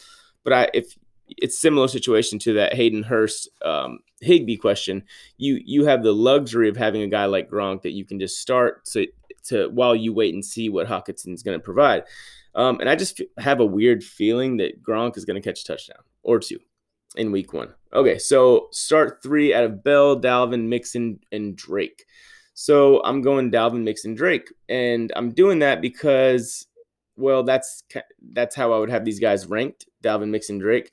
but 0.45 0.53
I 0.53 0.69
if 0.75 0.97
it's 1.39 1.61
similar 1.61 1.89
situation 1.89 2.39
to 2.41 2.55
that 2.55 2.75
Hayden 2.75 3.03
Hurst 3.03 3.49
um, 3.65 4.01
Higbee 4.21 4.57
question. 4.57 5.05
You 5.39 5.61
you 5.65 5.85
have 5.87 6.03
the 6.03 6.13
luxury 6.13 6.69
of 6.69 6.77
having 6.77 7.03
a 7.03 7.09
guy 7.09 7.27
like 7.27 7.51
Gronk 7.51 7.83
that 7.83 7.93
you 7.93 8.05
can 8.05 8.19
just 8.19 8.41
start 8.41 8.85
to 8.87 9.07
to 9.45 9.69
while 9.69 9.95
you 9.95 10.13
wait 10.13 10.35
and 10.35 10.45
see 10.45 10.69
what 10.69 10.87
Hockenson's 10.87 11.43
going 11.43 11.59
to 11.59 11.65
provide. 11.65 12.05
Um, 12.55 12.81
and 12.81 12.89
I 12.89 12.97
just 12.97 13.23
have 13.39 13.61
a 13.61 13.67
weird 13.67 14.03
feeling 14.03 14.57
that 14.59 14.83
Gronk 14.83 15.17
is 15.17 15.25
going 15.25 15.41
to 15.41 15.49
catch 15.49 15.63
a 15.63 15.65
touchdown 15.65 16.03
or 16.23 16.41
two 16.41 16.59
in 17.17 17.33
week 17.33 17.53
one. 17.53 17.75
Okay, 17.93 18.19
so 18.19 18.69
start 18.71 19.23
three 19.23 19.53
out 19.53 19.65
of 19.65 19.83
Bell, 19.83 20.21
Dalvin, 20.21 20.69
Mixon, 20.69 21.21
and 21.33 21.57
Drake. 21.57 22.05
So 22.55 23.03
I'm 23.05 23.23
going 23.23 23.51
Dalvin, 23.51 23.83
Mixon, 23.83 24.15
Drake, 24.15 24.53
and 24.69 25.13
I'm 25.17 25.31
doing 25.31 25.61
that 25.61 25.81
because, 25.81 26.67
well, 27.17 27.43
that's 27.43 27.83
that's 28.33 28.55
how 28.55 28.73
I 28.73 28.79
would 28.79 28.91
have 28.91 29.05
these 29.05 29.21
guys 29.21 29.47
ranked: 29.47 29.87
Dalvin, 30.03 30.31
Mixon, 30.31 30.59
Drake. 30.59 30.91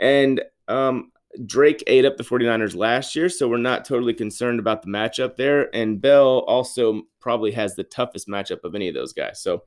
And 0.00 0.42
um, 0.66 1.12
Drake 1.46 1.84
ate 1.86 2.04
up 2.04 2.16
the 2.16 2.24
49ers 2.24 2.74
last 2.74 3.14
year, 3.14 3.28
so 3.28 3.48
we're 3.48 3.58
not 3.58 3.84
totally 3.84 4.14
concerned 4.14 4.58
about 4.58 4.82
the 4.82 4.88
matchup 4.88 5.36
there. 5.36 5.74
And 5.74 6.00
Bell 6.00 6.38
also 6.48 7.02
probably 7.20 7.52
has 7.52 7.76
the 7.76 7.84
toughest 7.84 8.26
matchup 8.26 8.64
of 8.64 8.74
any 8.74 8.88
of 8.88 8.94
those 8.94 9.12
guys. 9.12 9.40
So, 9.40 9.64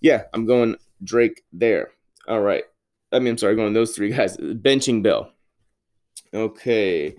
yeah, 0.00 0.24
I'm 0.32 0.46
going 0.46 0.76
Drake 1.02 1.42
there. 1.52 1.90
All 2.28 2.40
right. 2.40 2.64
I 3.12 3.18
mean, 3.18 3.28
I'm 3.28 3.38
sorry, 3.38 3.56
going 3.56 3.72
those 3.72 3.96
three 3.96 4.10
guys. 4.10 4.36
Benching 4.36 5.02
Bell. 5.02 5.32
Okay. 6.32 7.16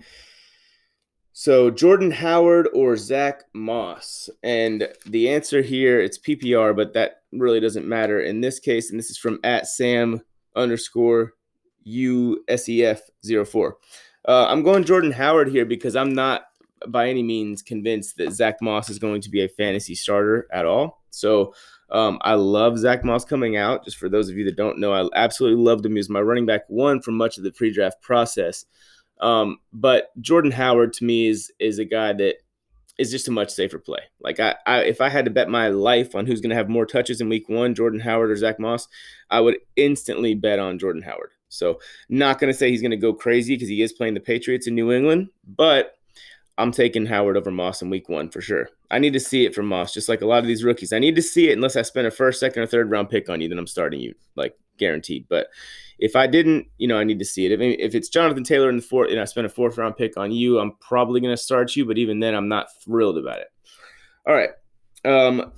So 1.32 1.70
Jordan 1.70 2.10
Howard 2.10 2.68
or 2.74 2.96
Zach 2.96 3.44
Moss, 3.54 4.28
and 4.42 4.88
the 5.06 5.30
answer 5.30 5.62
here 5.62 6.00
it's 6.00 6.18
PPR, 6.18 6.76
but 6.76 6.92
that 6.92 7.22
really 7.32 7.58
doesn't 7.58 7.88
matter 7.88 8.20
in 8.20 8.40
this 8.40 8.58
case. 8.58 8.90
And 8.90 8.98
this 8.98 9.10
is 9.10 9.18
from 9.18 9.40
at 9.42 9.66
Sam 9.66 10.20
underscore 10.54 11.32
USEF 11.86 13.00
04. 13.46 13.76
Uh, 14.28 14.46
I'm 14.48 14.62
going 14.62 14.84
Jordan 14.84 15.10
Howard 15.10 15.48
here 15.48 15.64
because 15.64 15.96
I'm 15.96 16.14
not 16.14 16.44
by 16.88 17.08
any 17.08 17.22
means 17.22 17.62
convinced 17.62 18.16
that 18.16 18.32
Zach 18.32 18.60
Moss 18.60 18.90
is 18.90 18.98
going 18.98 19.20
to 19.22 19.30
be 19.30 19.42
a 19.44 19.48
fantasy 19.48 19.94
starter 19.94 20.46
at 20.52 20.66
all. 20.66 21.02
So 21.10 21.54
um, 21.90 22.18
I 22.22 22.34
love 22.34 22.78
Zach 22.78 23.04
Moss 23.04 23.24
coming 23.24 23.56
out. 23.56 23.84
Just 23.84 23.98
for 23.98 24.08
those 24.08 24.28
of 24.28 24.36
you 24.36 24.44
that 24.46 24.56
don't 24.56 24.78
know, 24.78 24.92
I 24.92 25.08
absolutely 25.14 25.62
loved 25.62 25.84
him. 25.84 25.92
He 25.92 25.98
was 25.98 26.08
my 26.08 26.20
running 26.20 26.46
back 26.46 26.62
one 26.68 27.02
for 27.02 27.12
much 27.12 27.36
of 27.36 27.44
the 27.44 27.52
pre-draft 27.52 28.00
process. 28.02 28.64
Um, 29.20 29.58
but 29.72 30.08
Jordan 30.20 30.50
Howard 30.50 30.92
to 30.94 31.04
me 31.04 31.28
is 31.28 31.52
is 31.60 31.78
a 31.78 31.84
guy 31.84 32.12
that 32.14 32.36
is 32.98 33.10
just 33.10 33.28
a 33.28 33.32
much 33.32 33.50
safer 33.50 33.78
play. 33.78 34.00
Like 34.20 34.40
I, 34.40 34.56
I 34.66 34.80
if 34.80 35.00
I 35.00 35.08
had 35.08 35.24
to 35.26 35.30
bet 35.30 35.48
my 35.48 35.68
life 35.68 36.14
on 36.14 36.26
who's 36.26 36.40
going 36.40 36.50
to 36.50 36.56
have 36.56 36.68
more 36.68 36.86
touches 36.86 37.20
in 37.20 37.28
Week 37.28 37.48
One, 37.48 37.74
Jordan 37.74 38.00
Howard 38.00 38.30
or 38.30 38.36
Zach 38.36 38.58
Moss, 38.58 38.88
I 39.30 39.40
would 39.40 39.58
instantly 39.76 40.34
bet 40.34 40.58
on 40.58 40.78
Jordan 40.78 41.02
Howard. 41.02 41.30
So 41.48 41.80
not 42.08 42.38
going 42.38 42.52
to 42.52 42.58
say 42.58 42.70
he's 42.70 42.80
going 42.80 42.92
to 42.92 42.96
go 42.96 43.12
crazy 43.12 43.54
because 43.54 43.68
he 43.68 43.82
is 43.82 43.92
playing 43.92 44.14
the 44.14 44.20
Patriots 44.20 44.66
in 44.66 44.74
New 44.74 44.90
England, 44.90 45.28
but 45.46 45.98
I'm 46.58 46.70
taking 46.70 47.06
Howard 47.06 47.36
over 47.36 47.50
Moss 47.50 47.82
in 47.82 47.90
week 47.90 48.08
one 48.08 48.28
for 48.28 48.40
sure. 48.40 48.68
I 48.90 48.98
need 48.98 49.14
to 49.14 49.20
see 49.20 49.46
it 49.46 49.54
from 49.54 49.66
Moss, 49.66 49.94
just 49.94 50.08
like 50.08 50.20
a 50.20 50.26
lot 50.26 50.40
of 50.40 50.46
these 50.46 50.64
rookies. 50.64 50.92
I 50.92 50.98
need 50.98 51.16
to 51.16 51.22
see 51.22 51.48
it 51.48 51.54
unless 51.54 51.76
I 51.76 51.82
spend 51.82 52.06
a 52.06 52.10
first, 52.10 52.40
second, 52.40 52.62
or 52.62 52.66
third 52.66 52.90
round 52.90 53.08
pick 53.08 53.28
on 53.28 53.40
you, 53.40 53.48
then 53.48 53.58
I'm 53.58 53.66
starting 53.66 54.00
you, 54.00 54.14
like 54.36 54.54
guaranteed. 54.78 55.26
But 55.28 55.48
if 55.98 56.14
I 56.14 56.26
didn't, 56.26 56.66
you 56.78 56.88
know, 56.88 56.98
I 56.98 57.04
need 57.04 57.18
to 57.20 57.24
see 57.24 57.46
it. 57.46 57.52
If, 57.52 57.60
if 57.60 57.94
it's 57.94 58.08
Jonathan 58.08 58.44
Taylor 58.44 58.68
in 58.68 58.76
the 58.76 58.82
fourth, 58.82 59.10
and 59.10 59.20
I 59.20 59.24
spend 59.24 59.46
a 59.46 59.50
fourth 59.50 59.78
round 59.78 59.96
pick 59.96 60.16
on 60.16 60.30
you, 60.30 60.58
I'm 60.58 60.72
probably 60.80 61.20
going 61.20 61.32
to 61.34 61.42
start 61.42 61.74
you. 61.74 61.86
But 61.86 61.98
even 61.98 62.20
then, 62.20 62.34
I'm 62.34 62.48
not 62.48 62.66
thrilled 62.82 63.18
about 63.18 63.38
it. 63.38 63.48
All 64.26 64.34
right. 64.34 64.50
Um, 65.04 65.52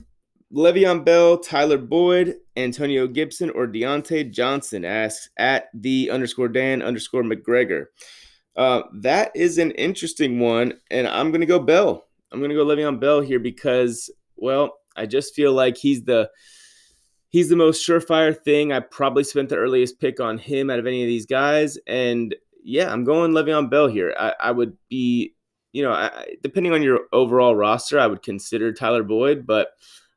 Le'Veon 0.52 1.04
Bell, 1.04 1.38
Tyler 1.38 1.78
Boyd, 1.78 2.37
Antonio 2.57 3.09
Gibson, 3.09 3.50
or 3.50 3.66
Diontae 3.66 4.30
Johnson 4.30 4.85
asks 4.85 5.28
at 5.37 5.68
the 5.74 6.11
underscore 6.11 6.48
Dan 6.48 6.80
underscore 6.83 7.24
McGregor. 7.24 7.87
Uh, 8.57 8.83
that 8.93 9.33
is 9.35 9.59
an 9.59 9.73
interesting 9.73 10.38
one, 10.38 10.75
and 10.90 11.07
I'm 11.09 11.31
to 11.40 11.47
go 11.47 11.59
Bell. 11.59 12.05
I'm 12.31 12.40
to 12.51 12.57
go 12.57 12.64
Le'Veon 12.64 13.01
Bell 13.01 13.21
here 13.21 13.38
because, 13.38 14.11
well, 14.37 14.79
I 14.97 15.07
just 15.07 15.35
feel 15.35 15.53
like 15.53 15.77
he's 15.77 16.05
the 16.05 16.31
he's 17.31 17.49
the 17.49 17.57
most 17.57 17.87
surefire 17.87 18.37
thing. 18.37 18.73
I 18.73 18.81
probably 18.81 19.25
spent 19.25 19.49
the 19.49 19.57
earliest 19.57 20.01
pick 20.01 20.21
on 20.21 20.38
him 20.38 20.71
out 20.71 20.79
of 20.79 20.87
any 20.87 21.03
of 21.03 21.09
these 21.09 21.27
guys, 21.27 21.79
and 21.87 22.35
yeah, 22.62 22.93
I'm 22.93 23.05
going 23.05 23.33
Le'Veon 23.33 23.71
Bell 23.71 23.88
here. 23.88 24.14
I, 24.19 24.35
I 24.40 24.51
would 24.51 24.77
be, 24.88 25.35
you 25.73 25.83
know, 25.83 25.93
I, 25.93 26.37
depending 26.43 26.73
on 26.73 26.83
your 26.83 27.01
overall 27.12 27.55
roster, 27.55 27.99
I 27.99 28.07
would 28.07 28.23
consider 28.23 28.73
Tyler 28.73 29.03
Boyd, 29.03 29.47
but 29.47 29.69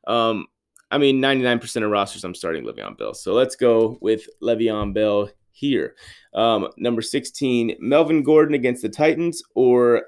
um, 0.06 0.46
I 0.90 0.98
mean, 0.98 1.20
99% 1.20 1.84
of 1.84 1.90
rosters, 1.90 2.24
I'm 2.24 2.34
starting 2.34 2.64
Le'Veon 2.64 2.96
Bell. 2.96 3.12
So 3.14 3.34
let's 3.34 3.56
go 3.56 3.98
with 4.00 4.26
Le'Veon 4.42 4.94
Bell 4.94 5.28
here. 5.58 5.94
Um, 6.34 6.68
number 6.76 7.02
16, 7.02 7.76
Melvin 7.80 8.22
Gordon 8.22 8.54
against 8.54 8.82
the 8.82 8.88
Titans 8.88 9.42
or 9.54 10.04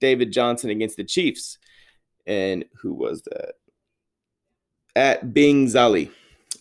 David 0.00 0.32
Johnson 0.32 0.70
against 0.70 0.96
the 0.96 1.04
Chiefs. 1.04 1.58
And 2.26 2.64
who 2.80 2.94
was 2.94 3.22
that? 3.22 3.54
At 4.94 5.32
Bing 5.32 5.66
Zali. 5.66 6.10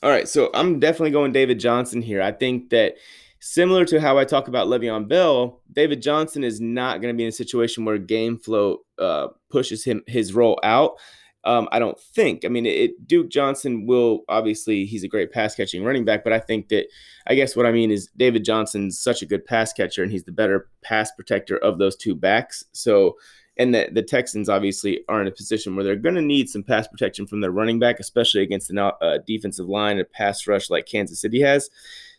All 0.02 0.10
right, 0.10 0.28
so 0.28 0.50
I'm 0.54 0.80
definitely 0.80 1.12
going 1.12 1.32
David 1.32 1.60
Johnson 1.60 2.02
here. 2.02 2.22
I 2.22 2.32
think 2.32 2.70
that 2.72 2.96
similar 3.39 3.86
to 3.86 4.00
how 4.00 4.17
I 4.17 4.24
talk 4.24 4.48
about 4.48 4.67
Le'Veon 4.67 5.08
Bell, 5.08 5.62
David 5.72 6.02
Johnson 6.02 6.44
is 6.44 6.62
not 6.62 7.02
going 7.02 7.13
to 7.13 7.17
be 7.17 7.24
in 7.24 7.30
a 7.30 7.34
situation 7.34 7.86
where 7.86 7.98
game 7.98 8.38
flow 8.38 8.80
uh, 8.98 9.28
pushes 9.50 9.84
him 9.84 10.02
his 10.08 10.34
role 10.34 10.60
out. 10.63 10.94
Um, 11.43 11.67
I 11.71 11.80
don't 11.80 11.99
think. 11.99 12.45
I 12.45 12.49
mean, 12.49 12.65
it, 12.65 13.08
Duke 13.08 13.30
Johnson 13.30 13.86
will 13.86 14.23
obviously 14.30 14.86
he's 14.86 15.04
a 15.04 15.08
great 15.08 15.32
pass 15.32 15.56
catching 15.56 15.84
running 15.84 16.06
back, 16.06 16.23
but 16.23 16.34
I 16.34 16.39
think 16.39 16.69
that 16.69 16.86
I 17.27 17.36
guess 17.36 17.56
what 17.56 17.65
I 17.65 17.71
mean 17.71 17.91
is 17.91 18.10
David 18.15 18.45
Johnson's 18.45 18.99
such 18.99 19.21
a 19.21 19.25
good 19.25 19.45
pass 19.45 19.73
catcher 19.73 20.04
and 20.04 20.12
he's 20.12 20.23
the 20.23 20.32
better 20.32 20.69
pass 20.84 21.12
protector 21.12 21.58
of 21.58 21.80
those 21.80 21.95
two 21.95 22.15
backs. 22.15 22.65
So, 22.73 23.17
and 23.58 23.73
the, 23.73 23.89
the 23.91 24.04
Texans 24.04 24.49
obviously 24.49 25.04
are 25.10 25.21
in 25.21 25.27
a 25.27 25.32
position 25.32 25.75
where 25.75 25.84
they're 25.84 25.95
going 25.95 26.15
to 26.15 26.21
need 26.21 26.49
some 26.49 26.63
pass 26.63 26.88
protection 26.88 27.25
from 27.25 27.41
their 27.41 27.51
running 27.51 27.80
back, 27.80 27.99
especially 27.99 28.43
against 28.43 28.71
a 28.71 28.82
uh, 28.82 29.17
defensive 29.25 29.67
line 29.67 29.97
and 29.97 30.12
pass 30.12 30.45
rush 30.47 30.69
like 30.69 30.86
Kansas 30.86 31.19
City 31.19 31.41
has. 31.41 31.69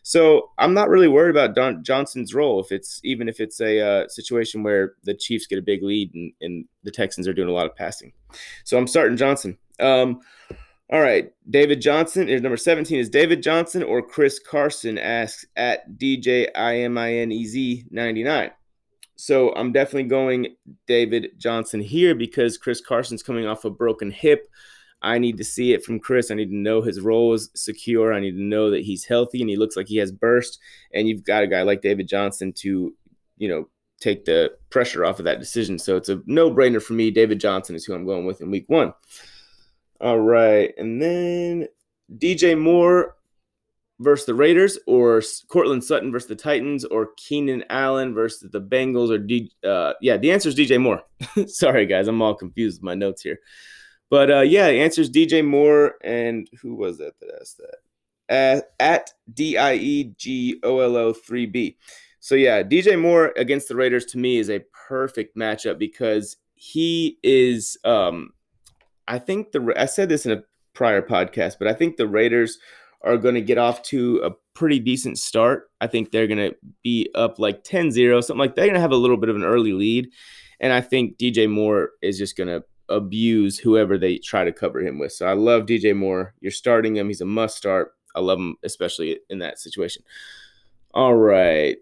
So 0.03 0.51
I'm 0.57 0.73
not 0.73 0.89
really 0.89 1.07
worried 1.07 1.31
about 1.31 1.55
Don 1.55 1.81
Johnson's 1.83 2.33
role 2.33 2.59
if 2.59 2.71
it's 2.73 2.99
even 3.05 3.29
if 3.29 3.39
it's 3.39 3.61
a 3.61 3.79
uh, 3.79 4.07
situation 4.09 4.61
where 4.61 4.95
the 5.03 5.13
Chiefs 5.13 5.47
get 5.47 5.57
a 5.57 5.61
big 5.61 5.81
lead 5.81 6.13
and, 6.13 6.33
and, 6.41 6.65
the 6.83 6.91
Texans 6.91 7.29
are 7.29 7.33
doing 7.33 7.47
a 7.47 7.53
lot 7.53 7.65
of 7.65 7.73
passing. 7.77 8.11
So 8.65 8.77
I'm 8.77 8.87
starting 8.87 9.15
Johnson. 9.15 9.57
Um, 9.79 10.19
all 10.91 10.99
right, 10.99 11.31
David 11.49 11.79
Johnson 11.79 12.27
is 12.27 12.41
number 12.41 12.57
17 12.57 12.99
is 12.99 13.09
David 13.09 13.41
Johnson 13.41 13.83
or 13.83 14.01
Chris 14.01 14.37
Carson 14.37 14.97
asks 14.97 15.45
at 15.55 15.97
DJ 15.97 16.51
IMINEZ 16.53 17.89
99. 17.89 18.51
So 19.15 19.53
I'm 19.55 19.71
definitely 19.71 20.09
going 20.09 20.57
David 20.87 21.31
Johnson 21.37 21.79
here 21.79 22.13
because 22.13 22.57
Chris 22.57 22.81
Carson's 22.81 23.23
coming 23.23 23.47
off 23.47 23.63
a 23.63 23.69
broken 23.69 24.11
hip. 24.11 24.49
I 25.03 25.19
need 25.19 25.37
to 25.37 25.43
see 25.43 25.73
it 25.73 25.83
from 25.83 25.99
Chris. 25.99 26.31
I 26.31 26.35
need 26.35 26.49
to 26.49 26.55
know 26.55 26.81
his 26.81 27.01
role 27.01 27.33
is 27.33 27.49
secure. 27.55 28.13
I 28.13 28.21
need 28.21 28.37
to 28.37 28.41
know 28.41 28.71
that 28.71 28.83
he's 28.83 29.03
healthy 29.03 29.41
and 29.41 29.49
he 29.49 29.57
looks 29.57 29.75
like 29.75 29.87
he 29.87 29.97
has 29.97 30.11
burst. 30.11 30.59
And 30.93 31.07
you've 31.07 31.25
got 31.25 31.43
a 31.43 31.47
guy 31.47 31.61
like 31.63 31.81
David 31.81 32.07
Johnson 32.07 32.53
to, 32.53 32.93
you 33.37 33.49
know, 33.49 33.67
take 33.99 34.25
the 34.25 34.53
pressure 34.69 35.05
off 35.05 35.19
of 35.19 35.25
that 35.25 35.39
decision. 35.39 35.77
So 35.77 35.97
it's 35.97 36.09
a 36.09 36.21
no 36.25 36.49
brainer 36.49 36.81
for 36.81 36.93
me. 36.93 37.11
David 37.11 37.39
Johnson 37.39 37.75
is 37.75 37.85
who 37.85 37.93
I'm 37.93 38.05
going 38.05 38.25
with 38.25 38.41
in 38.41 38.49
week 38.49 38.65
one. 38.67 38.93
All 39.99 40.19
right. 40.19 40.73
And 40.77 41.01
then 41.01 41.67
DJ 42.17 42.59
Moore 42.59 43.15
versus 43.99 44.25
the 44.25 44.33
Raiders 44.33 44.77
or 44.87 45.21
Courtland 45.47 45.83
Sutton 45.83 46.11
versus 46.11 46.27
the 46.29 46.35
Titans 46.35 46.85
or 46.85 47.09
Keenan 47.17 47.63
Allen 47.69 48.13
versus 48.13 48.49
the 48.51 48.61
Bengals 48.61 49.09
or 49.09 49.17
D, 49.17 49.51
uh, 49.63 49.93
yeah, 50.01 50.17
the 50.17 50.31
answer 50.31 50.49
is 50.49 50.55
DJ 50.55 50.81
Moore. 50.81 51.01
Sorry 51.47 51.85
guys, 51.85 52.07
I'm 52.07 52.21
all 52.21 52.35
confused 52.35 52.79
with 52.79 52.83
my 52.83 52.95
notes 52.95 53.21
here. 53.21 53.39
But 54.13 54.29
uh, 54.29 54.41
yeah, 54.41 54.67
the 54.67 54.79
answer 54.79 55.01
is 55.01 55.09
DJ 55.09 55.43
Moore. 55.43 55.95
And 56.03 56.47
who 56.61 56.75
was 56.75 56.99
that 56.99 57.19
that 57.19 57.31
asked 57.41 57.57
that? 57.57 57.77
At, 58.29 58.69
at 58.79 59.09
D 59.33 59.57
I 59.57 59.73
E 59.73 60.13
G 60.19 60.59
O 60.61 60.81
L 60.81 60.95
O 60.95 61.13
3B. 61.13 61.77
So 62.19 62.35
yeah, 62.35 62.61
DJ 62.61 63.01
Moore 63.01 63.33
against 63.37 63.69
the 63.69 63.75
Raiders 63.75 64.05
to 64.11 64.19
me 64.19 64.37
is 64.37 64.51
a 64.51 64.61
perfect 64.87 65.35
matchup 65.35 65.79
because 65.79 66.37
he 66.53 67.17
is. 67.23 67.75
Um, 67.85 68.33
I 69.07 69.17
think 69.17 69.51
the 69.51 69.73
I 69.75 69.85
said 69.85 70.09
this 70.09 70.27
in 70.27 70.31
a 70.31 70.43
prior 70.75 71.01
podcast, 71.01 71.55
but 71.57 71.67
I 71.67 71.73
think 71.73 71.97
the 71.97 72.07
Raiders 72.07 72.59
are 73.01 73.17
going 73.17 73.33
to 73.33 73.41
get 73.41 73.57
off 73.57 73.81
to 73.85 74.21
a 74.23 74.29
pretty 74.53 74.77
decent 74.77 75.17
start. 75.17 75.71
I 75.81 75.87
think 75.87 76.11
they're 76.11 76.27
going 76.27 76.51
to 76.51 76.55
be 76.83 77.09
up 77.15 77.39
like 77.39 77.63
10-0, 77.63 78.23
something 78.23 78.37
like 78.37 78.51
that. 78.51 78.57
They're 78.57 78.67
going 78.67 78.75
to 78.75 78.79
have 78.79 78.91
a 78.91 78.95
little 78.95 79.17
bit 79.17 79.29
of 79.29 79.35
an 79.35 79.43
early 79.43 79.73
lead. 79.73 80.11
And 80.59 80.71
I 80.71 80.81
think 80.81 81.17
DJ 81.17 81.49
Moore 81.49 81.89
is 82.03 82.19
just 82.19 82.37
going 82.37 82.47
to 82.47 82.63
abuse 82.89 83.57
whoever 83.57 83.97
they 83.97 84.17
try 84.17 84.43
to 84.43 84.51
cover 84.51 84.81
him 84.81 84.99
with. 84.99 85.11
So 85.11 85.25
I 85.25 85.33
love 85.33 85.65
DJ 85.65 85.95
Moore. 85.95 86.33
You're 86.41 86.51
starting 86.51 86.95
him. 86.95 87.07
He's 87.07 87.21
a 87.21 87.25
must 87.25 87.57
start. 87.57 87.93
I 88.15 88.19
love 88.19 88.39
him, 88.39 88.55
especially 88.63 89.19
in 89.29 89.39
that 89.39 89.59
situation. 89.59 90.03
All 90.93 91.15
right. 91.15 91.77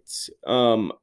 Um, 0.46 0.94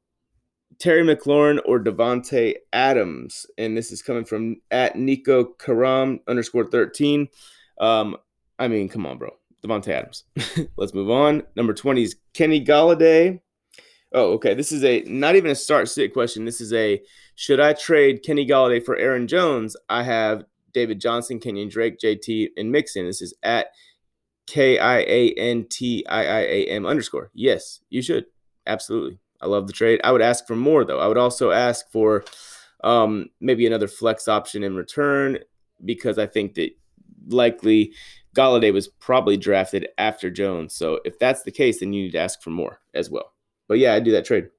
Terry 0.79 1.03
McLaurin 1.03 1.59
or 1.65 1.79
Davante 1.79 2.55
Adams. 2.73 3.45
And 3.57 3.77
this 3.77 3.91
is 3.91 4.01
coming 4.01 4.25
from 4.25 4.57
at 4.71 4.95
Nico 4.95 5.43
Karam 5.43 6.21
underscore 6.27 6.69
13. 6.69 7.27
Um, 7.79 8.17
I 8.57 8.67
mean, 8.67 8.89
come 8.89 9.05
on, 9.05 9.17
bro. 9.17 9.31
Davante 9.63 9.89
Adams. 9.89 10.23
Let's 10.77 10.93
move 10.93 11.09
on. 11.09 11.43
Number 11.55 11.73
20 11.73 12.01
is 12.01 12.15
Kenny 12.33 12.63
Golladay 12.63 13.41
Oh, 14.11 14.33
okay. 14.33 14.53
This 14.53 14.71
is 14.71 14.83
a 14.83 15.01
not 15.01 15.35
even 15.35 15.51
a 15.51 15.55
start 15.55 15.87
sit 15.87 16.13
question. 16.13 16.45
This 16.45 16.61
is 16.61 16.73
a 16.73 17.01
should 17.35 17.59
I 17.59 17.73
trade 17.73 18.23
Kenny 18.23 18.45
Golladay 18.45 18.83
for 18.83 18.97
Aaron 18.97 19.27
Jones? 19.27 19.75
I 19.87 20.03
have 20.03 20.43
David 20.73 20.99
Johnson, 20.99 21.39
Kenyon 21.39 21.69
Drake, 21.69 21.99
JT, 21.99 22.49
and 22.57 22.71
Mixon. 22.71 23.05
This 23.05 23.21
is 23.21 23.33
at 23.43 23.67
K 24.47 24.79
I 24.79 24.99
A 24.99 25.33
N 25.33 25.65
T 25.69 26.05
I 26.07 26.21
I 26.21 26.39
A 26.39 26.65
M 26.65 26.85
underscore. 26.85 27.29
Yes, 27.33 27.81
you 27.89 28.01
should. 28.01 28.25
Absolutely. 28.65 29.19
I 29.41 29.47
love 29.47 29.67
the 29.67 29.73
trade. 29.73 30.01
I 30.03 30.11
would 30.11 30.21
ask 30.21 30.45
for 30.47 30.55
more 30.55 30.83
though. 30.83 30.99
I 30.99 31.07
would 31.07 31.17
also 31.17 31.51
ask 31.51 31.89
for 31.91 32.25
um, 32.83 33.29
maybe 33.39 33.67
another 33.67 33.87
flex 33.87 34.27
option 34.27 34.63
in 34.63 34.75
return 34.75 35.39
because 35.85 36.17
I 36.17 36.25
think 36.25 36.55
that 36.55 36.71
likely 37.27 37.93
Golladay 38.35 38.73
was 38.73 38.87
probably 38.87 39.37
drafted 39.37 39.87
after 39.97 40.29
Jones. 40.29 40.73
So 40.73 40.99
if 41.05 41.19
that's 41.19 41.43
the 41.43 41.51
case, 41.51 41.79
then 41.79 41.93
you 41.93 42.03
need 42.03 42.11
to 42.11 42.19
ask 42.19 42.41
for 42.41 42.49
more 42.49 42.81
as 42.93 43.09
well. 43.09 43.33
But 43.69 43.79
yeah, 43.79 43.93
I 43.93 44.01
do 44.01 44.11
that 44.11 44.25
trade. 44.25 44.49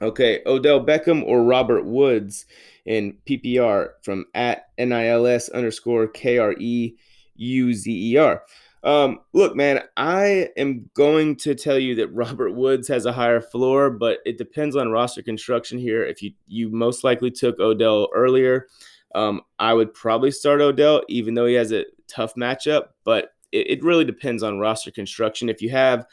Okay, 0.00 0.40
Odell 0.46 0.84
Beckham 0.84 1.24
or 1.24 1.42
Robert 1.42 1.84
Woods 1.84 2.46
in 2.86 3.18
PPR 3.28 3.90
from 4.02 4.26
at 4.34 4.66
NILS 4.78 5.50
underscore 5.50 6.06
K 6.06 6.38
R 6.38 6.54
E 6.58 6.96
U 7.34 7.74
Z 7.74 8.12
E 8.12 8.16
R. 8.16 8.42
Um, 8.82 9.20
look, 9.34 9.54
man, 9.54 9.82
I 9.96 10.48
am 10.56 10.88
going 10.94 11.36
to 11.36 11.54
tell 11.54 11.78
you 11.78 11.96
that 11.96 12.08
Robert 12.14 12.52
Woods 12.52 12.88
has 12.88 13.04
a 13.04 13.12
higher 13.12 13.40
floor, 13.40 13.90
but 13.90 14.20
it 14.24 14.38
depends 14.38 14.76
on 14.76 14.90
roster 14.90 15.22
construction 15.22 15.78
here. 15.78 16.04
If 16.04 16.22
you 16.22 16.32
you 16.46 16.70
most 16.70 17.04
likely 17.04 17.30
took 17.30 17.58
Odell 17.58 18.08
earlier, 18.14 18.68
um, 19.14 19.42
I 19.58 19.74
would 19.74 19.92
probably 19.92 20.30
start 20.30 20.60
Odell, 20.60 21.02
even 21.08 21.34
though 21.34 21.46
he 21.46 21.54
has 21.54 21.72
a 21.72 21.86
tough 22.06 22.34
matchup. 22.36 22.88
But 23.04 23.32
it, 23.52 23.70
it 23.70 23.84
really 23.84 24.04
depends 24.04 24.42
on 24.42 24.58
roster 24.58 24.90
construction. 24.90 25.48
If 25.48 25.60
you 25.60 25.70
have 25.70 26.06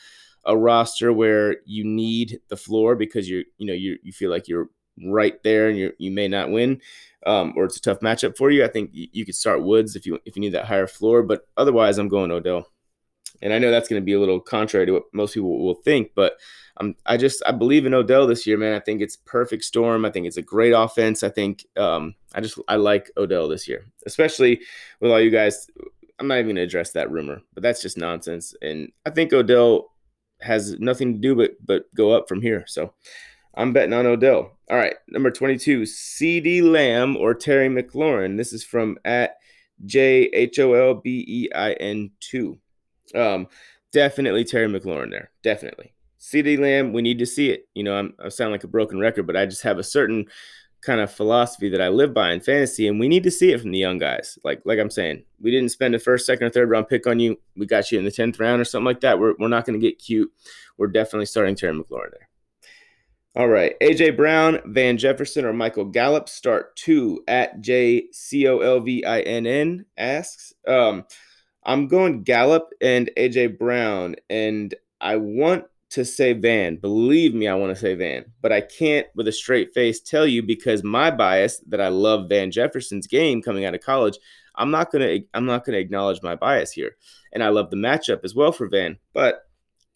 a 0.48 0.58
roster 0.58 1.14
where 1.14 1.58
you 1.66 1.84
need 1.84 2.40
the 2.48 2.58
floor 2.58 2.96
because 2.96 3.30
you're 3.30 3.44
you 3.58 3.68
know 3.68 3.74
you 3.74 3.98
you 4.02 4.12
feel 4.12 4.32
like 4.32 4.48
you're 4.48 4.70
right 5.06 5.42
there 5.44 5.70
and 5.70 5.78
you 5.78 5.94
you 6.00 6.10
may 6.10 6.28
not 6.28 6.50
win, 6.50 6.82
um, 7.26 7.54
or 7.56 7.66
it's 7.66 7.78
a 7.78 7.82
tough 7.82 8.00
matchup 8.00 8.38
for 8.38 8.50
you. 8.50 8.64
I 8.64 8.68
think 8.68 8.90
you, 8.94 9.26
could 9.26 9.36
start 9.36 9.64
Woods 9.64 9.96
if 9.96 10.06
you 10.06 10.20
if 10.26 10.36
you 10.36 10.42
need 10.42 10.54
that 10.54 10.66
higher 10.66 10.88
floor, 10.88 11.22
but 11.22 11.48
otherwise, 11.56 11.98
I'm 11.98 12.08
going 12.08 12.32
Odell. 12.32 12.68
And 13.42 13.54
I 13.54 13.60
know 13.60 13.70
that's 13.70 13.88
going 13.88 14.02
to 14.02 14.06
be 14.06 14.14
a 14.14 14.20
little 14.20 14.40
contrary 14.40 14.88
to 14.88 14.94
what 14.94 15.04
most 15.14 15.36
people 15.36 15.64
will 15.64 15.76
think, 15.76 16.12
but 16.16 16.38
um, 16.78 16.96
I 17.06 17.18
just 17.18 17.44
I 17.46 17.52
believe 17.52 17.86
in 17.86 17.94
Odell 17.94 18.26
this 18.26 18.48
year, 18.48 18.58
man. 18.58 18.74
I 18.74 18.80
think 18.80 19.02
it's 19.02 19.16
perfect 19.16 19.64
storm. 19.64 20.06
I 20.06 20.12
think 20.12 20.26
it's 20.26 20.38
a 20.38 20.42
great 20.42 20.72
offense. 20.72 21.22
I 21.22 21.30
think 21.30 21.66
um, 21.76 22.16
I 22.34 22.42
just 22.42 22.60
I 22.68 22.78
like 22.78 23.12
Odell 23.18 23.48
this 23.48 23.68
year, 23.68 23.86
especially 24.06 24.62
with 25.00 25.12
all 25.12 25.22
you 25.22 25.30
guys. 25.30 25.68
I'm 26.20 26.28
not 26.28 26.36
even 26.36 26.48
going 26.48 26.56
to 26.56 26.62
address 26.64 26.92
that 26.94 27.12
rumor, 27.12 27.42
but 27.54 27.62
that's 27.62 27.82
just 27.82 27.96
nonsense. 27.96 28.56
And 28.64 28.92
I 29.06 29.12
think 29.12 29.34
Odell 29.34 29.92
has 30.42 30.80
nothing 30.80 31.14
to 31.14 31.20
do 31.20 31.36
but 31.36 31.52
but 31.66 31.94
go 31.96 32.12
up 32.12 32.28
from 32.28 32.42
here. 32.42 32.64
So 32.68 32.94
I'm 33.56 33.74
betting 33.74 33.94
on 33.94 34.06
Odell. 34.06 34.58
All 34.70 34.78
right, 34.78 34.96
number 35.08 35.32
22, 35.32 35.82
CeeDee 35.82 36.62
Lamb 36.62 37.18
or 37.18 37.34
Terry 37.34 37.70
McLaurin. 37.70 38.38
This 38.38 38.54
is 38.54 38.64
from 38.64 38.98
at 39.06 39.38
J 39.86 40.30
H 40.34 40.60
O 40.60 40.74
L 40.74 40.96
B 40.96 41.26
E 41.28 41.50
I 41.54 41.74
N 41.74 42.12
2. 42.20 42.58
Um, 43.16 43.48
definitely 43.92 44.44
Terry 44.44 44.68
McLaurin 44.68 45.10
there. 45.10 45.32
Definitely. 45.44 45.94
CeeDee 46.20 46.60
Lamb, 46.60 46.94
we 46.94 47.02
need 47.02 47.20
to 47.20 47.26
see 47.26 47.50
it. 47.50 47.68
You 47.74 47.84
know, 47.84 47.96
I'm, 47.96 48.14
I 48.24 48.30
sound 48.30 48.52
like 48.52 48.64
a 48.64 48.68
broken 48.68 49.00
record, 49.00 49.28
but 49.28 49.38
I 49.38 49.46
just 49.46 49.64
have 49.64 49.78
a 49.78 49.84
certain 49.84 50.26
kind 50.82 51.02
of 51.02 51.12
philosophy 51.12 51.70
that 51.70 51.82
I 51.82 51.90
live 51.90 52.14
by 52.14 52.32
in 52.32 52.40
fantasy, 52.40 52.88
and 52.88 53.00
we 53.00 53.08
need 53.08 53.24
to 53.24 53.32
see 53.32 53.52
it 53.52 53.62
from 53.62 53.72
the 53.72 53.78
young 53.78 53.98
guys. 53.98 54.38
Like 54.44 54.62
like 54.66 54.80
I'm 54.80 54.90
saying, 54.90 55.24
we 55.40 55.52
didn't 55.52 55.70
spend 55.70 55.96
a 55.96 56.00
first, 56.00 56.26
second, 56.26 56.48
or 56.48 56.50
third 56.50 56.70
round 56.70 56.88
pick 56.88 57.08
on 57.08 57.20
you. 57.20 57.38
We 57.56 57.66
got 57.66 57.92
you 57.92 58.00
in 58.00 58.06
the 58.06 58.12
tenth 58.12 58.40
round 58.40 58.62
or 58.62 58.66
something 58.66 58.86
like 58.86 59.02
that. 59.02 59.20
We're 59.20 59.34
we're 59.40 59.48
not 59.48 59.66
going 59.66 59.80
to 59.80 59.86
get 59.86 60.00
cute. 60.00 60.32
We're 60.78 60.88
definitely 60.88 61.26
starting 61.26 61.56
Terry 61.56 61.74
McLaurin 61.74 62.12
there. 62.12 62.30
All 63.36 63.48
right, 63.48 63.76
AJ 63.82 64.18
Brown, 64.18 64.60
Van 64.66 64.98
Jefferson, 64.98 65.46
or 65.46 65.54
Michael 65.54 65.86
Gallup 65.86 66.28
start 66.28 66.76
two 66.76 67.24
at 67.28 67.62
J 67.62 68.08
C 68.12 68.48
O 68.48 68.60
L 68.60 68.80
V 68.80 69.06
I 69.06 69.20
N 69.22 69.46
N 69.46 69.86
asks. 69.98 70.54
Um, 70.68 71.06
I'm 71.64 71.88
going 71.88 72.24
Gallup 72.24 72.70
and 72.82 73.12
AJ 73.18 73.60
Brown, 73.60 74.16
and 74.30 74.74
I 75.02 75.18
want 75.18 75.66
to 75.90 76.04
say 76.04 76.34
Van. 76.34 76.78
Believe 76.78 77.34
me, 77.34 77.48
I 77.48 77.56
want 77.56 77.74
to 77.74 77.80
say 77.80 77.96
Van, 77.96 78.26
but 78.42 78.52
I 78.52 78.62
can't 78.62 79.08
with 79.16 79.28
a 79.28 79.32
straight 79.32 79.74
face 79.74 80.02
tell 80.02 80.28
you 80.28 80.44
because 80.44 80.84
my 80.84 81.12
bias 81.12 81.60
that 81.68 81.82
I 81.82 81.88
love 81.88 82.30
Van 82.30 82.52
Jefferson's 82.52 83.08
game 83.08 83.42
coming 83.42 83.66
out 83.66 83.76
of 83.76 83.82
college. 83.82 84.18
I'm 84.56 84.72
not 84.72 84.92
gonna 84.92 85.20
I'm 85.34 85.46
not 85.46 85.66
gonna 85.66 85.78
acknowledge 85.78 86.24
my 86.24 86.36
bias 86.36 86.72
here, 86.72 86.98
and 87.32 87.44
I 87.44 87.50
love 87.50 87.70
the 87.70 87.78
matchup 87.78 88.24
as 88.24 88.36
well 88.36 88.52
for 88.52 88.68
Van. 88.68 88.98
But 89.14 89.44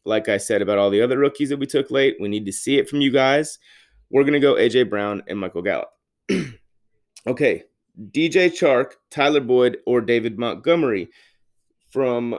like 0.05 0.29
I 0.29 0.37
said 0.37 0.61
about 0.61 0.77
all 0.77 0.89
the 0.89 1.01
other 1.01 1.17
rookies 1.17 1.49
that 1.49 1.59
we 1.59 1.65
took 1.65 1.91
late, 1.91 2.17
we 2.19 2.29
need 2.29 2.45
to 2.45 2.53
see 2.53 2.77
it 2.77 2.87
from 2.87 3.01
you 3.01 3.11
guys. 3.11 3.57
We're 4.11 4.23
gonna 4.23 4.39
go 4.39 4.55
AJ 4.55 4.89
Brown 4.89 5.23
and 5.27 5.39
Michael 5.39 5.63
Gallup. 5.63 5.89
okay, 7.27 7.63
DJ 7.99 8.49
Chark, 8.49 8.93
Tyler 9.09 9.41
Boyd, 9.41 9.77
or 9.85 9.99
David 9.99 10.37
Montgomery 10.37 11.09
from 11.91 12.37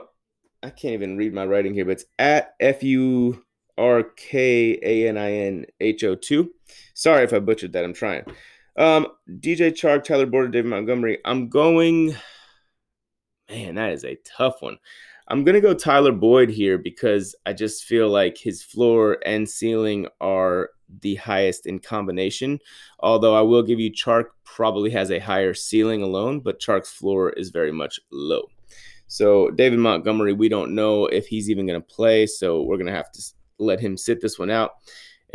I 0.63 0.69
can't 0.69 0.93
even 0.93 1.17
read 1.17 1.33
my 1.33 1.45
writing 1.45 1.73
here, 1.73 1.83
but 1.83 1.91
it's 1.91 2.05
at 2.17 2.55
F 2.61 2.83
U 2.83 3.43
R 3.77 4.03
K 4.03 4.79
A 4.81 5.09
N 5.09 5.17
I 5.17 5.31
N 5.31 5.65
H 5.81 6.03
O 6.05 6.15
2. 6.15 6.49
Sorry 6.93 7.23
if 7.23 7.33
I 7.33 7.39
butchered 7.39 7.73
that. 7.73 7.83
I'm 7.83 7.93
trying. 7.93 8.23
Um, 8.77 9.07
DJ 9.29 9.71
Chark, 9.71 10.05
Tyler 10.05 10.25
Border, 10.25 10.47
David 10.47 10.69
Montgomery. 10.69 11.19
I'm 11.25 11.49
going. 11.49 12.15
Man, 13.49 13.75
that 13.75 13.91
is 13.91 14.05
a 14.05 14.17
tough 14.23 14.61
one. 14.61 14.77
I'm 15.27 15.43
going 15.43 15.55
to 15.55 15.61
go 15.61 15.73
Tyler 15.73 16.13
Boyd 16.13 16.49
here 16.49 16.77
because 16.77 17.35
I 17.45 17.53
just 17.53 17.83
feel 17.83 18.09
like 18.09 18.37
his 18.37 18.63
floor 18.63 19.17
and 19.25 19.49
ceiling 19.49 20.07
are 20.21 20.69
the 21.01 21.15
highest 21.15 21.65
in 21.65 21.79
combination. 21.79 22.59
Although 22.99 23.35
I 23.35 23.41
will 23.41 23.63
give 23.63 23.79
you 23.79 23.91
Chark 23.91 24.27
probably 24.45 24.91
has 24.91 25.11
a 25.11 25.19
higher 25.19 25.53
ceiling 25.53 26.01
alone, 26.01 26.39
but 26.39 26.59
Chark's 26.59 26.91
floor 26.91 27.31
is 27.31 27.49
very 27.49 27.71
much 27.71 27.99
low. 28.11 28.47
So 29.13 29.51
David 29.51 29.77
Montgomery, 29.77 30.33
we 30.33 30.49
don't 30.49 30.73
know 30.73 31.05
if 31.05 31.27
he's 31.27 31.47
even 31.47 31.67
going 31.67 31.79
to 31.79 31.87
play, 31.87 32.25
so 32.25 32.63
we're 32.63 32.77
going 32.77 32.87
to 32.87 32.95
have 32.95 33.11
to 33.11 33.23
let 33.59 33.79
him 33.79 33.95
sit 33.95 34.21
this 34.21 34.39
one 34.39 34.49
out. 34.49 34.71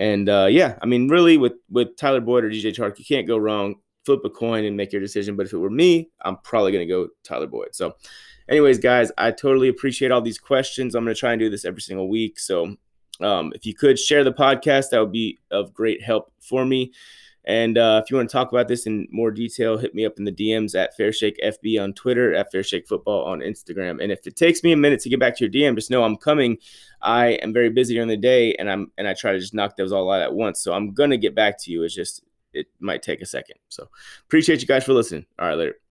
And 0.00 0.28
uh, 0.28 0.48
yeah, 0.50 0.76
I 0.82 0.86
mean, 0.86 1.06
really, 1.06 1.36
with 1.36 1.52
with 1.70 1.96
Tyler 1.96 2.20
Boyd 2.20 2.42
or 2.42 2.50
DJ 2.50 2.74
Chark, 2.74 2.98
you 2.98 3.04
can't 3.04 3.28
go 3.28 3.38
wrong. 3.38 3.76
Flip 4.04 4.20
a 4.24 4.30
coin 4.30 4.64
and 4.64 4.76
make 4.76 4.90
your 4.92 5.00
decision. 5.00 5.36
But 5.36 5.46
if 5.46 5.52
it 5.52 5.58
were 5.58 5.70
me, 5.70 6.10
I'm 6.22 6.38
probably 6.38 6.72
going 6.72 6.88
to 6.88 6.92
go 6.92 7.08
Tyler 7.22 7.46
Boyd. 7.46 7.68
So, 7.72 7.94
anyways, 8.48 8.80
guys, 8.80 9.12
I 9.16 9.30
totally 9.30 9.68
appreciate 9.68 10.10
all 10.10 10.22
these 10.22 10.38
questions. 10.38 10.96
I'm 10.96 11.04
going 11.04 11.14
to 11.14 11.20
try 11.20 11.30
and 11.30 11.38
do 11.38 11.48
this 11.48 11.64
every 11.64 11.80
single 11.80 12.08
week. 12.08 12.40
So, 12.40 12.74
um, 13.20 13.52
if 13.54 13.64
you 13.64 13.76
could 13.76 13.96
share 13.96 14.24
the 14.24 14.32
podcast, 14.32 14.90
that 14.90 14.98
would 14.98 15.12
be 15.12 15.38
of 15.52 15.72
great 15.72 16.02
help 16.02 16.32
for 16.40 16.64
me. 16.64 16.92
And 17.48 17.78
uh, 17.78 18.02
if 18.04 18.10
you 18.10 18.18
want 18.18 18.28
to 18.28 18.32
talk 18.32 18.52
about 18.52 18.68
this 18.68 18.86
in 18.86 19.08
more 19.10 19.30
detail, 19.30 19.78
hit 19.78 19.94
me 19.94 20.04
up 20.04 20.18
in 20.18 20.24
the 20.24 20.32
DMs 20.32 20.74
at 20.74 20.96
Fairshake 20.98 21.36
FB 21.42 21.82
on 21.82 21.94
Twitter, 21.94 22.34
at 22.34 22.52
Fairshake 22.52 22.86
Football 22.86 23.24
on 23.24 23.40
Instagram. 23.40 24.02
And 24.02 24.12
if 24.12 24.26
it 24.26 24.36
takes 24.36 24.62
me 24.62 24.72
a 24.72 24.76
minute 24.76 25.00
to 25.00 25.08
get 25.08 25.18
back 25.18 25.34
to 25.38 25.44
your 25.44 25.50
DM, 25.50 25.74
just 25.74 25.90
know 25.90 26.04
I'm 26.04 26.18
coming. 26.18 26.58
I 27.00 27.28
am 27.28 27.54
very 27.54 27.70
busy 27.70 27.94
during 27.94 28.08
the 28.08 28.18
day, 28.18 28.54
and 28.56 28.70
I'm 28.70 28.92
and 28.98 29.08
I 29.08 29.14
try 29.14 29.32
to 29.32 29.40
just 29.40 29.54
knock 29.54 29.76
those 29.76 29.92
all 29.92 30.12
out 30.12 30.20
at 30.20 30.34
once. 30.34 30.60
So 30.60 30.74
I'm 30.74 30.92
gonna 30.92 31.16
get 31.16 31.34
back 31.34 31.58
to 31.62 31.72
you. 31.72 31.84
It's 31.84 31.94
just 31.94 32.22
it 32.52 32.66
might 32.80 33.02
take 33.02 33.22
a 33.22 33.26
second. 33.26 33.56
So 33.70 33.88
appreciate 34.26 34.60
you 34.60 34.66
guys 34.66 34.84
for 34.84 34.92
listening. 34.92 35.24
All 35.38 35.48
right, 35.48 35.56
later. 35.56 35.78